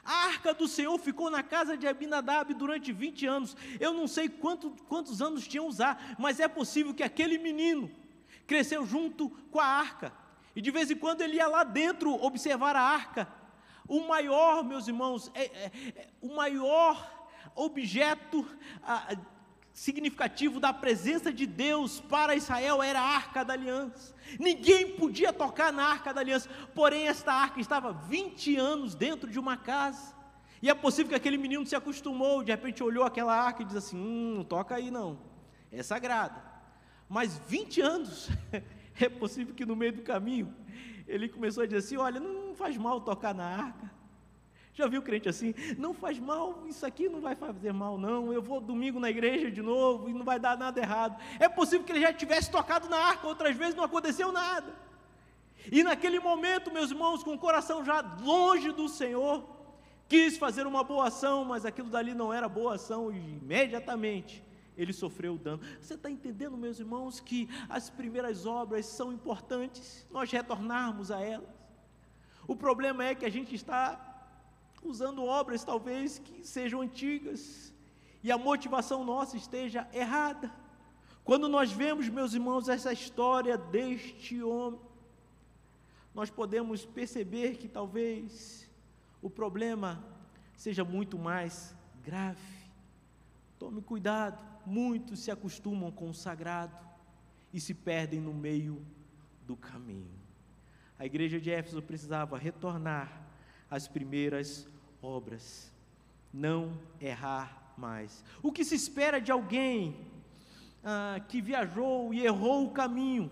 [0.04, 3.58] A arca do Senhor ficou na casa de Abinadab durante 20 anos.
[3.80, 7.92] Eu não sei quanto, quantos anos tinham usar, mas é possível que aquele menino
[8.48, 10.12] cresceu junto com a arca.
[10.60, 13.30] E de vez em quando ele ia lá dentro observar a arca.
[13.88, 18.45] O maior, meus irmãos, é, é, é o maior objeto
[18.84, 19.16] ah,
[19.72, 24.14] significativo da presença de Deus para Israel era a arca da aliança.
[24.38, 29.39] Ninguém podia tocar na arca da aliança, porém, esta arca estava 20 anos dentro de
[29.39, 30.14] uma casa.
[30.62, 33.78] E é possível que aquele menino se acostumou, de repente olhou aquela arca e diz
[33.78, 35.22] assim: hum, não toca aí não,
[35.72, 36.43] é sagrada.
[37.07, 38.28] Mas 20 anos
[39.06, 40.54] É possível que no meio do caminho
[41.08, 44.00] ele começou a dizer assim: Olha, não faz mal tocar na arca.
[44.74, 45.54] Já viu crente assim?
[45.78, 48.32] Não faz mal, isso aqui não vai fazer mal, não.
[48.32, 51.22] Eu vou domingo na igreja de novo e não vai dar nada errado.
[51.38, 54.74] É possível que ele já tivesse tocado na arca outras vezes, não aconteceu nada.
[55.70, 59.43] E naquele momento, meus irmãos, com o coração já longe do Senhor,
[60.08, 64.41] quis fazer uma boa ação, mas aquilo dali não era boa ação, e imediatamente
[64.80, 65.62] ele sofreu dano.
[65.82, 71.50] Você está entendendo, meus irmãos, que as primeiras obras são importantes, nós retornarmos a elas.
[72.48, 74.06] O problema é que a gente está
[74.82, 77.74] usando obras talvez que sejam antigas
[78.24, 80.50] e a motivação nossa esteja errada.
[81.26, 84.80] Quando nós vemos, meus irmãos, essa história deste homem,
[86.16, 88.68] nós podemos perceber que talvez
[89.22, 90.02] o problema
[90.56, 92.40] seja muito mais grave.
[93.60, 96.76] Tome cuidado muitos se acostumam com o sagrado
[97.53, 98.86] e se perdem no meio
[99.45, 100.20] do caminho.
[100.97, 103.10] A igreja de Éfeso precisava retornar
[103.70, 104.68] às primeiras
[105.01, 105.72] obras,
[106.34, 108.24] não errar mais.
[108.43, 110.07] O que se espera de alguém
[110.84, 113.32] ah, que viajou e errou o caminho,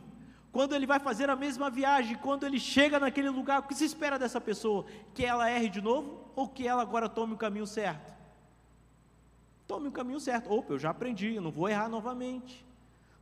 [0.51, 3.85] quando ele vai fazer a mesma viagem, quando ele chega naquele lugar, o que se
[3.85, 4.85] espera dessa pessoa?
[5.13, 8.16] Que ela erre de novo ou que ela agora tome o caminho certo?
[9.67, 10.51] Tome o caminho certo.
[10.51, 12.65] Opa, eu já aprendi, eu não vou errar novamente.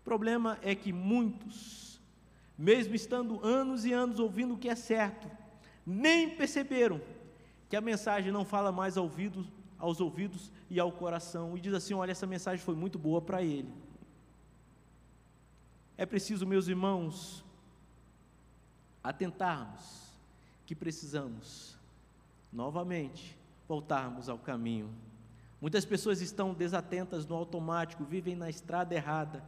[0.01, 1.99] O problema é que muitos,
[2.57, 5.27] mesmo estando anos e anos ouvindo o que é certo,
[5.85, 7.01] nem perceberam
[7.67, 9.45] que a mensagem não fala mais ao ouvido,
[9.79, 13.41] aos ouvidos e ao coração, e diz assim: olha, essa mensagem foi muito boa para
[13.41, 13.73] ele.
[15.97, 17.43] É preciso, meus irmãos,
[19.03, 20.13] atentarmos
[20.65, 21.77] que precisamos
[22.51, 23.37] novamente
[23.67, 24.89] voltarmos ao caminho
[25.61, 29.43] Muitas pessoas estão desatentas no automático, vivem na estrada errada,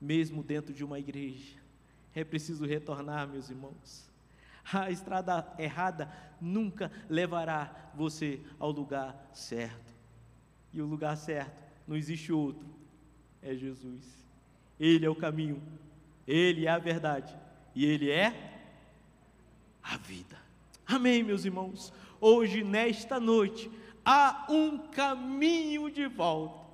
[0.00, 1.58] mesmo dentro de uma igreja.
[2.14, 4.08] É preciso retornar, meus irmãos.
[4.72, 6.10] A estrada errada
[6.40, 9.92] nunca levará você ao lugar certo.
[10.72, 12.66] E o lugar certo não existe outro,
[13.42, 14.02] é Jesus.
[14.80, 15.62] Ele é o caminho,
[16.26, 17.36] ele é a verdade
[17.74, 18.62] e ele é
[19.82, 20.36] a vida.
[20.86, 21.92] Amém, meus irmãos.
[22.20, 23.70] Hoje, nesta noite,
[24.04, 26.64] há um caminho de volta.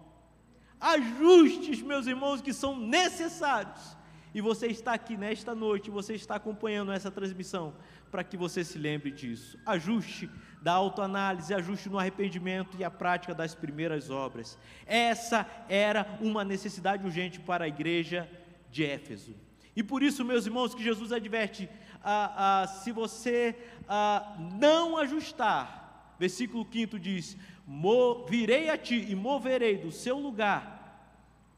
[0.81, 3.97] Ajustes, meus irmãos, que são necessários.
[4.33, 7.75] E você está aqui nesta noite, você está acompanhando essa transmissão,
[8.11, 9.59] para que você se lembre disso.
[9.67, 10.31] Ajuste
[10.63, 14.59] da autoanálise, ajuste no arrependimento e a prática das primeiras obras.
[14.87, 18.31] Essa era uma necessidade urgente para a igreja
[18.71, 19.35] de Éfeso.
[19.75, 21.69] E por isso, meus irmãos, que Jesus adverte:
[22.03, 23.57] ah, ah, se você
[23.89, 25.80] ah, não ajustar,
[26.21, 27.35] versículo 5 diz:
[28.29, 30.79] Virei a ti e moverei do seu lugar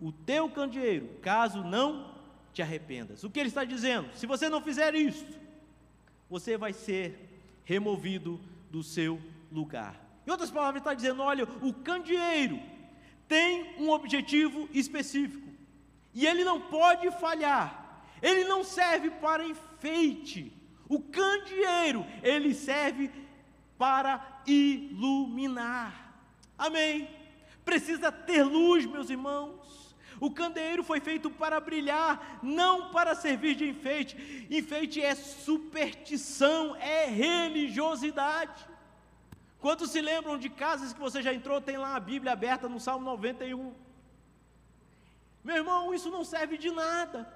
[0.00, 2.12] o teu candeeiro, caso não
[2.52, 3.24] te arrependas.
[3.24, 4.08] O que ele está dizendo?
[4.14, 5.26] Se você não fizer isso,
[6.30, 8.40] você vai ser removido
[8.70, 10.00] do seu lugar.
[10.26, 12.60] Em outras palavras, ele está dizendo: olha, o candeeiro
[13.26, 15.48] tem um objetivo específico
[16.14, 20.52] e ele não pode falhar, ele não serve para enfeite.
[20.88, 23.10] O candeeiro, ele serve
[23.82, 26.14] para iluminar.
[26.56, 27.10] Amém.
[27.64, 29.96] Precisa ter luz, meus irmãos.
[30.20, 34.46] O candeeiro foi feito para brilhar, não para servir de enfeite.
[34.48, 38.64] Enfeite é superstição, é religiosidade.
[39.58, 42.78] Quantos se lembram de casas que você já entrou, tem lá a Bíblia aberta no
[42.78, 43.74] Salmo 91?
[45.42, 47.28] Meu irmão, isso não serve de nada.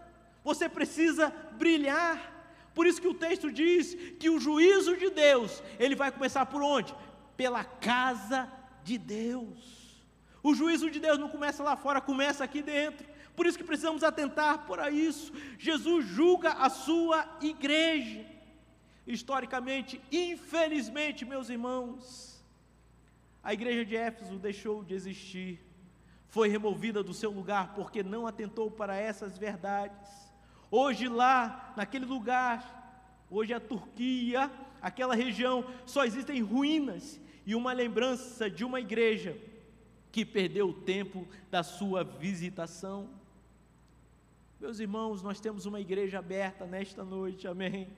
[0.44, 2.35] Você precisa brilhar.
[2.76, 6.60] Por isso que o texto diz que o juízo de Deus, ele vai começar por
[6.60, 6.94] onde?
[7.34, 8.52] Pela casa
[8.84, 10.04] de Deus.
[10.42, 13.08] O juízo de Deus não começa lá fora, começa aqui dentro.
[13.34, 15.32] Por isso que precisamos atentar para isso.
[15.58, 18.26] Jesus julga a sua igreja.
[19.06, 22.44] Historicamente, infelizmente, meus irmãos,
[23.42, 25.64] a igreja de Éfeso deixou de existir,
[26.28, 30.25] foi removida do seu lugar porque não atentou para essas verdades.
[30.70, 34.50] Hoje lá, naquele lugar, hoje a Turquia,
[34.80, 39.36] aquela região, só existem ruínas e uma lembrança de uma igreja
[40.10, 43.08] que perdeu o tempo da sua visitação.
[44.60, 47.88] Meus irmãos, nós temos uma igreja aberta nesta noite, amém.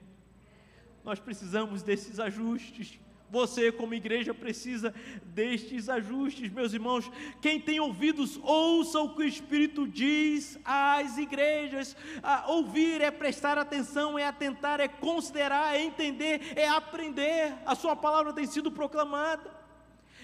[1.03, 2.99] Nós precisamos desses ajustes
[3.29, 7.09] você, como igreja, precisa destes ajustes, meus irmãos.
[7.41, 11.95] Quem tem ouvidos, ouça o que o Espírito diz às igrejas.
[12.23, 17.55] A ouvir é prestar atenção, é atentar, é considerar, é entender, é aprender.
[17.65, 19.53] A Sua palavra tem sido proclamada.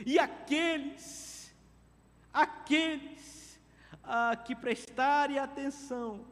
[0.06, 1.54] E aqueles,
[2.34, 3.60] aqueles
[4.46, 6.26] que prestarem atenção,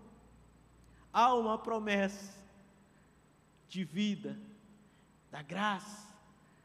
[1.11, 2.33] há uma promessa
[3.67, 4.39] de vida,
[5.31, 6.12] da graça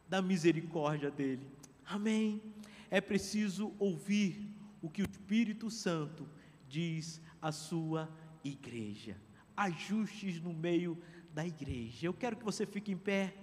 [0.09, 1.47] da misericórdia dele.
[1.85, 2.43] Amém.
[2.91, 4.49] É preciso ouvir
[4.81, 6.27] o que o Espírito Santo
[6.69, 8.09] diz à sua
[8.43, 9.17] igreja.
[9.57, 10.97] Ajustes no meio
[11.35, 12.07] da igreja.
[12.07, 13.35] Eu quero que você fique em pé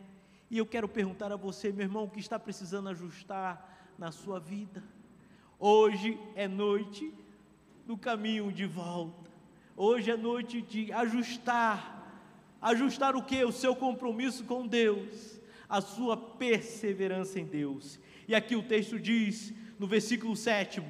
[0.49, 4.39] e eu quero perguntar a você, meu irmão, o que está precisando ajustar na sua
[4.39, 4.83] vida.
[5.59, 7.13] Hoje é noite
[7.85, 9.29] do caminho de volta.
[9.77, 11.93] Hoje é noite de ajustar.
[12.61, 13.43] Ajustar o que?
[13.43, 17.99] O seu compromisso com Deus a sua perseverança em Deus.
[18.27, 20.81] E aqui o texto diz, no versículo 7,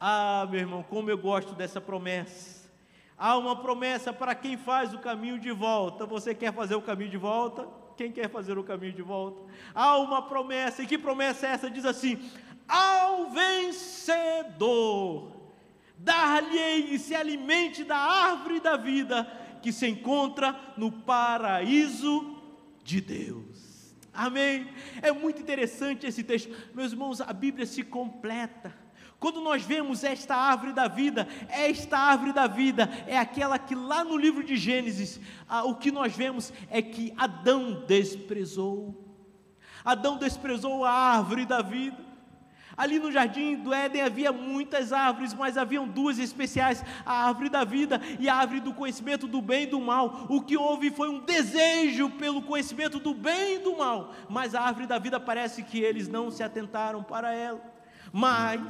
[0.00, 2.68] ah, meu irmão, como eu gosto dessa promessa.
[3.16, 6.06] Há uma promessa para quem faz o caminho de volta.
[6.06, 7.66] Você quer fazer o caminho de volta?
[7.96, 9.42] Quem quer fazer o caminho de volta?
[9.74, 11.68] Há uma promessa, e que promessa é essa?
[11.68, 12.16] Diz assim:
[12.68, 15.32] Ao vencedor,
[15.96, 19.24] dar-lhe e se alimente da árvore da vida
[19.60, 22.36] que se encontra no paraíso
[22.84, 23.47] de Deus.
[24.18, 24.66] Amém?
[25.00, 26.52] É muito interessante esse texto.
[26.74, 28.74] Meus irmãos, a Bíblia se completa.
[29.20, 34.02] Quando nós vemos esta árvore da vida, esta árvore da vida é aquela que lá
[34.02, 39.06] no livro de Gênesis, ah, o que nós vemos é que Adão desprezou.
[39.84, 42.07] Adão desprezou a árvore da vida.
[42.78, 47.64] Ali no jardim do Éden havia muitas árvores, mas haviam duas especiais: a árvore da
[47.64, 50.26] vida e a árvore do conhecimento do bem e do mal.
[50.28, 54.60] O que houve foi um desejo pelo conhecimento do bem e do mal, mas a
[54.60, 57.60] árvore da vida parece que eles não se atentaram para ela.
[58.12, 58.60] Mas,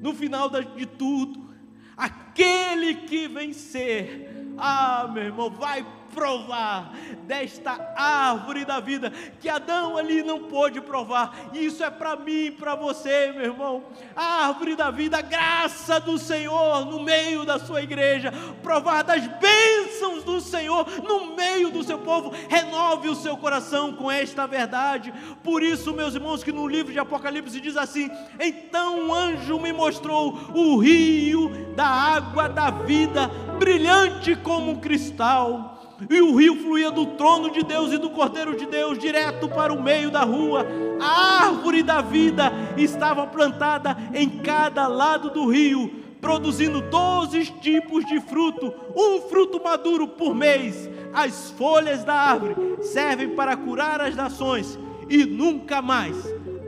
[0.00, 1.52] no final de tudo,
[1.96, 5.84] aquele que vencer, ah, meu irmão, vai
[6.14, 6.92] provar
[7.26, 9.10] desta árvore da vida
[9.40, 11.50] que Adão ali não pôde provar.
[11.52, 13.84] Isso é para mim e para você, meu irmão.
[14.14, 18.32] A árvore da vida, a graça do Senhor no meio da sua igreja,
[18.62, 22.32] provar das bênçãos do Senhor no meio do seu povo.
[22.48, 25.12] Renove o seu coração com esta verdade.
[25.42, 29.72] Por isso, meus irmãos, que no livro de Apocalipse diz assim: Então um anjo me
[29.72, 35.71] mostrou o rio da água da vida, brilhante como um cristal
[36.08, 39.72] e o rio fluía do trono de Deus e do Cordeiro de Deus direto para
[39.72, 40.66] o meio da rua.
[41.00, 45.90] A árvore da vida estava plantada em cada lado do rio,
[46.20, 50.88] produzindo doze tipos de fruto, um fruto maduro por mês.
[51.12, 54.78] As folhas da árvore servem para curar as nações
[55.08, 56.16] e nunca mais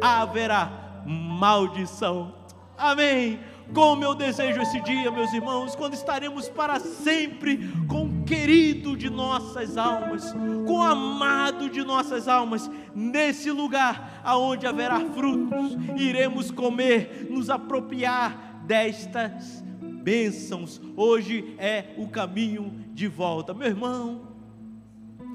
[0.01, 2.35] haverá maldição.
[2.77, 3.39] Amém.
[3.73, 9.77] Como eu desejo esse dia, meus irmãos, quando estaremos para sempre com querido de nossas
[9.77, 10.35] almas,
[10.67, 19.63] com amado de nossas almas, nesse lugar aonde haverá frutos, iremos comer, nos apropriar destas
[19.81, 20.81] bênçãos.
[20.97, 24.23] Hoje é o caminho de volta, meu irmão.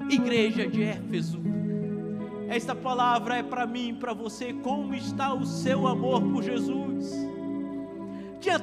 [0.08, 1.40] Igreja de Éfeso,
[2.48, 4.52] esta palavra é para mim, para você.
[4.52, 7.30] Como está o seu amor por Jesus?
[8.40, 8.58] tinha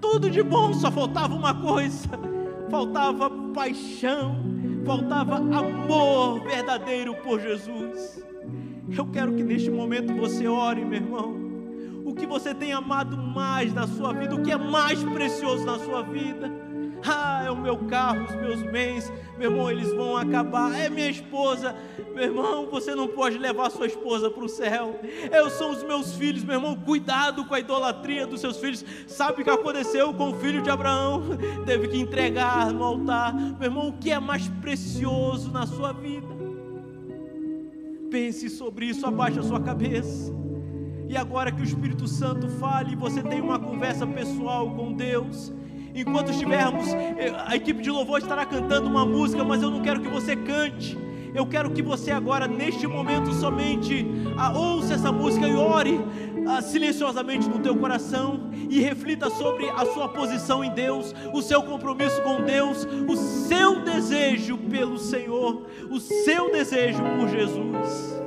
[0.00, 2.08] tudo de bom, só faltava uma coisa:
[2.70, 4.36] faltava paixão,
[4.86, 8.24] faltava amor verdadeiro por Jesus.
[8.96, 11.40] Eu quero que neste momento você ore, meu irmão.
[12.04, 15.78] O que você tem amado mais na sua vida, o que é mais precioso na
[15.78, 16.69] sua vida
[17.04, 20.78] ah, é o meu carro, os meus bens, meu irmão, eles vão acabar.
[20.78, 21.74] É minha esposa,
[22.14, 25.00] meu irmão, você não pode levar sua esposa para o céu.
[25.32, 28.84] Eu sou os meus filhos, meu irmão, cuidado com a idolatria dos seus filhos.
[29.06, 31.22] Sabe o que aconteceu com o filho de Abraão?
[31.64, 33.34] Teve que entregar no altar.
[33.34, 36.28] Meu irmão, o que é mais precioso na sua vida?
[38.10, 40.34] Pense sobre isso, abaixe a sua cabeça.
[41.08, 45.52] E agora que o Espírito Santo fale, você tem uma conversa pessoal com Deus.
[45.94, 50.00] Enquanto estivermos, eh, a equipe de louvor estará cantando uma música, mas eu não quero
[50.00, 50.96] que você cante.
[51.34, 56.00] Eu quero que você agora, neste momento, somente ah, ouça essa música e ore
[56.48, 61.62] ah, silenciosamente no teu coração e reflita sobre a sua posição em Deus, o seu
[61.62, 68.20] compromisso com Deus, o seu desejo pelo Senhor, o seu desejo por Jesus.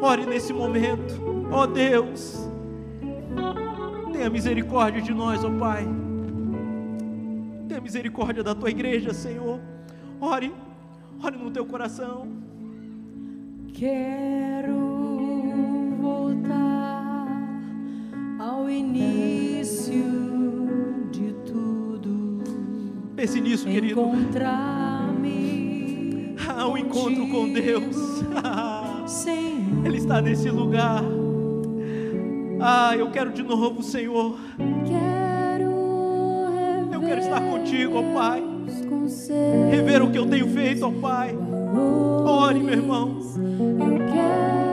[0.00, 1.14] Ore nesse momento,
[1.52, 2.48] ó oh Deus,
[4.12, 6.01] tenha misericórdia de nós, ó oh Pai.
[7.72, 9.58] Tenha misericórdia da tua igreja, Senhor.
[10.20, 10.52] Ore,
[11.22, 12.28] ore no teu coração.
[13.72, 14.76] Quero
[15.98, 17.26] voltar
[18.38, 20.04] ao início
[21.10, 22.42] de tudo.
[23.16, 24.02] Pense nisso, querido.
[24.02, 25.56] Encontrar-me.
[26.54, 27.96] Ao encontro com Deus.
[29.82, 31.02] Ele está nesse lugar.
[32.60, 34.38] Ah, eu quero de novo, Senhor.
[34.86, 35.11] Quero
[37.12, 38.42] quero estar contigo, ó Pai.
[39.70, 41.36] Rever o que eu tenho feito, ó Pai.
[42.24, 43.20] Ore, meu irmão.
[43.36, 44.71] Eu quero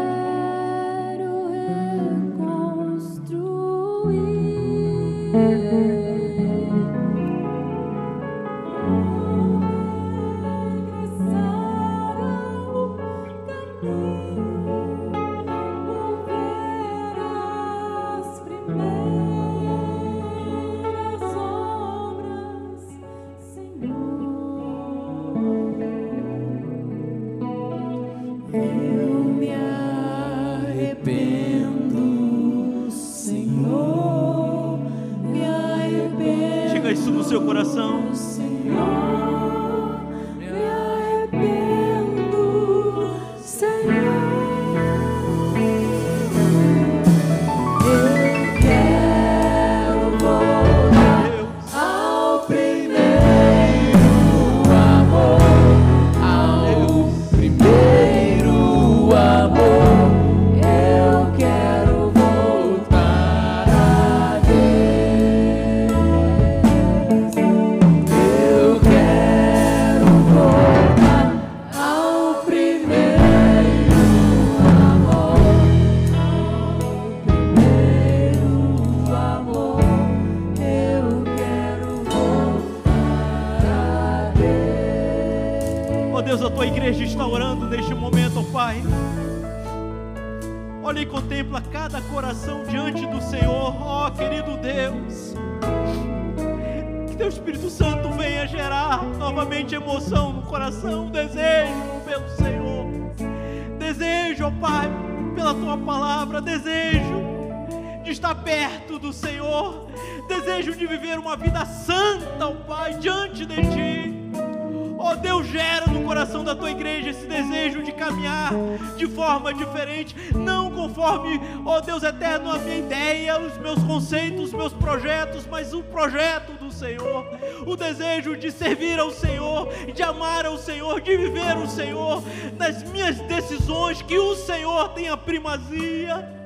[119.39, 124.73] forma diferente, não conforme, ó Deus eterno, a minha ideia, os meus conceitos, os meus
[124.73, 127.25] projetos, mas o projeto do Senhor,
[127.65, 132.21] o desejo de servir ao Senhor, de amar ao Senhor, de viver o Senhor,
[132.57, 136.37] nas minhas decisões, que o Senhor tenha primazia.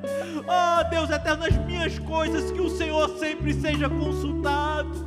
[0.46, 5.03] Ó Deus eterno, nas minhas coisas, que o Senhor sempre seja consultado.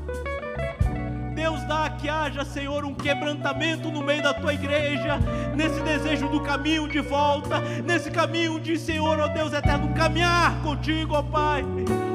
[1.46, 5.16] Deus dá que haja, Senhor, um quebrantamento no meio da tua igreja,
[5.54, 11.14] nesse desejo do caminho de volta, nesse caminho de, Senhor, ó Deus eterno, caminhar contigo,
[11.14, 11.64] ó Pai.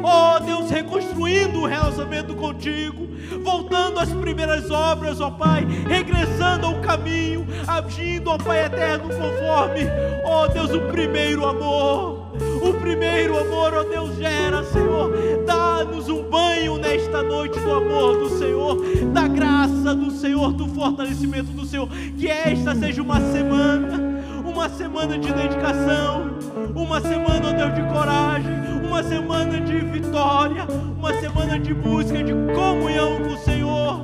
[0.03, 3.07] Ó Deus, reconstruindo o relacionamento contigo,
[3.41, 9.87] voltando às primeiras obras, ó Pai, regressando ao caminho, agindo, ó Pai eterno, conforme,
[10.25, 12.31] ó Deus, o primeiro amor.
[12.61, 15.11] O primeiro amor, ó Deus, gera, Senhor.
[15.45, 18.77] Dá-nos um banho nesta noite do amor do Senhor,
[19.11, 21.89] da graça do Senhor, do fortalecimento do Senhor.
[22.17, 23.99] Que esta seja uma semana,
[24.45, 26.31] uma semana de dedicação,
[26.73, 28.53] uma semana, ó Deus, de coragem,
[28.87, 30.65] uma semana de vitória,
[30.97, 34.01] uma semana de busca, de comunhão com o Senhor,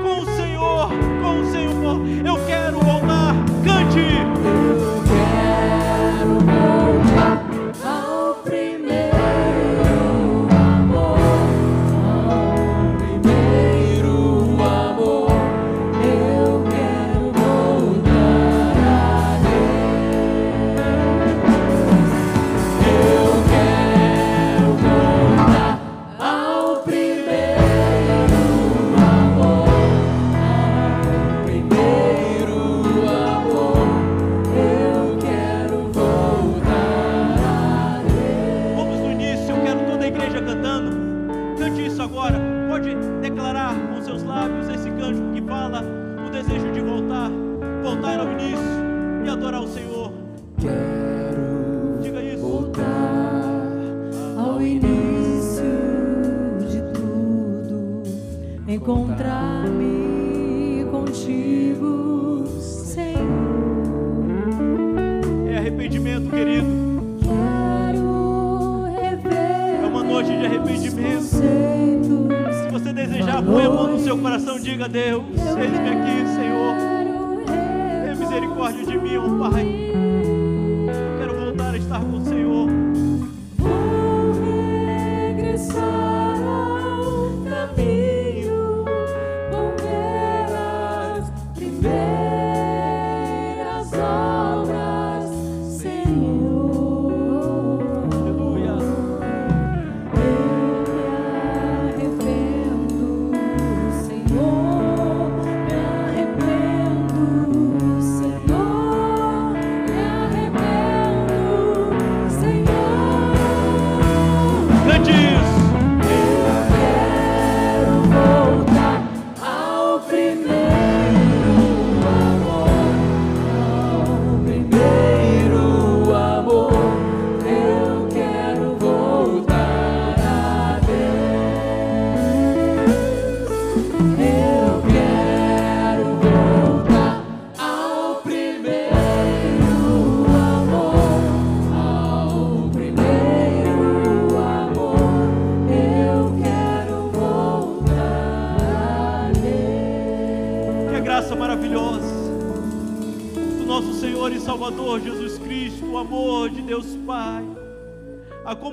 [0.00, 0.88] com o Senhor,
[1.20, 2.00] com o Senhor.
[2.24, 2.84] Eu quero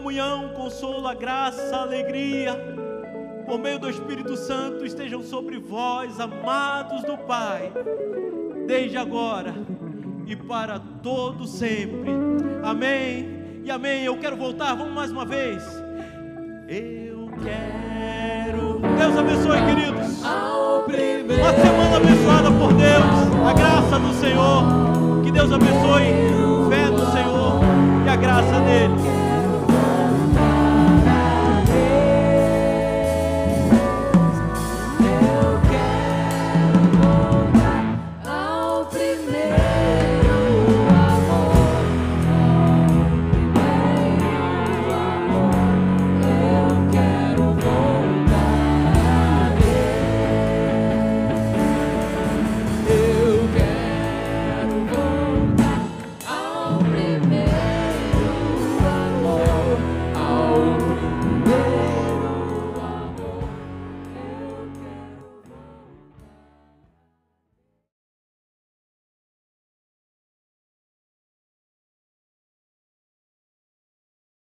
[0.01, 2.59] comunhão, consolo, a graça, a alegria,
[3.45, 7.71] por meio do Espírito Santo, estejam sobre vós, amados do Pai,
[8.65, 9.53] desde agora
[10.25, 12.09] e para todo sempre.
[12.63, 14.03] Amém e amém.
[14.03, 15.63] Eu quero voltar, vamos mais uma vez.
[16.67, 18.79] Eu quero.
[18.97, 20.23] Deus abençoe, queridos.
[20.23, 25.21] Uma semana abençoada por Deus, a graça do Senhor.
[25.23, 26.05] Que Deus abençoe,
[26.69, 27.61] fé do Senhor
[28.03, 29.10] e a graça dele.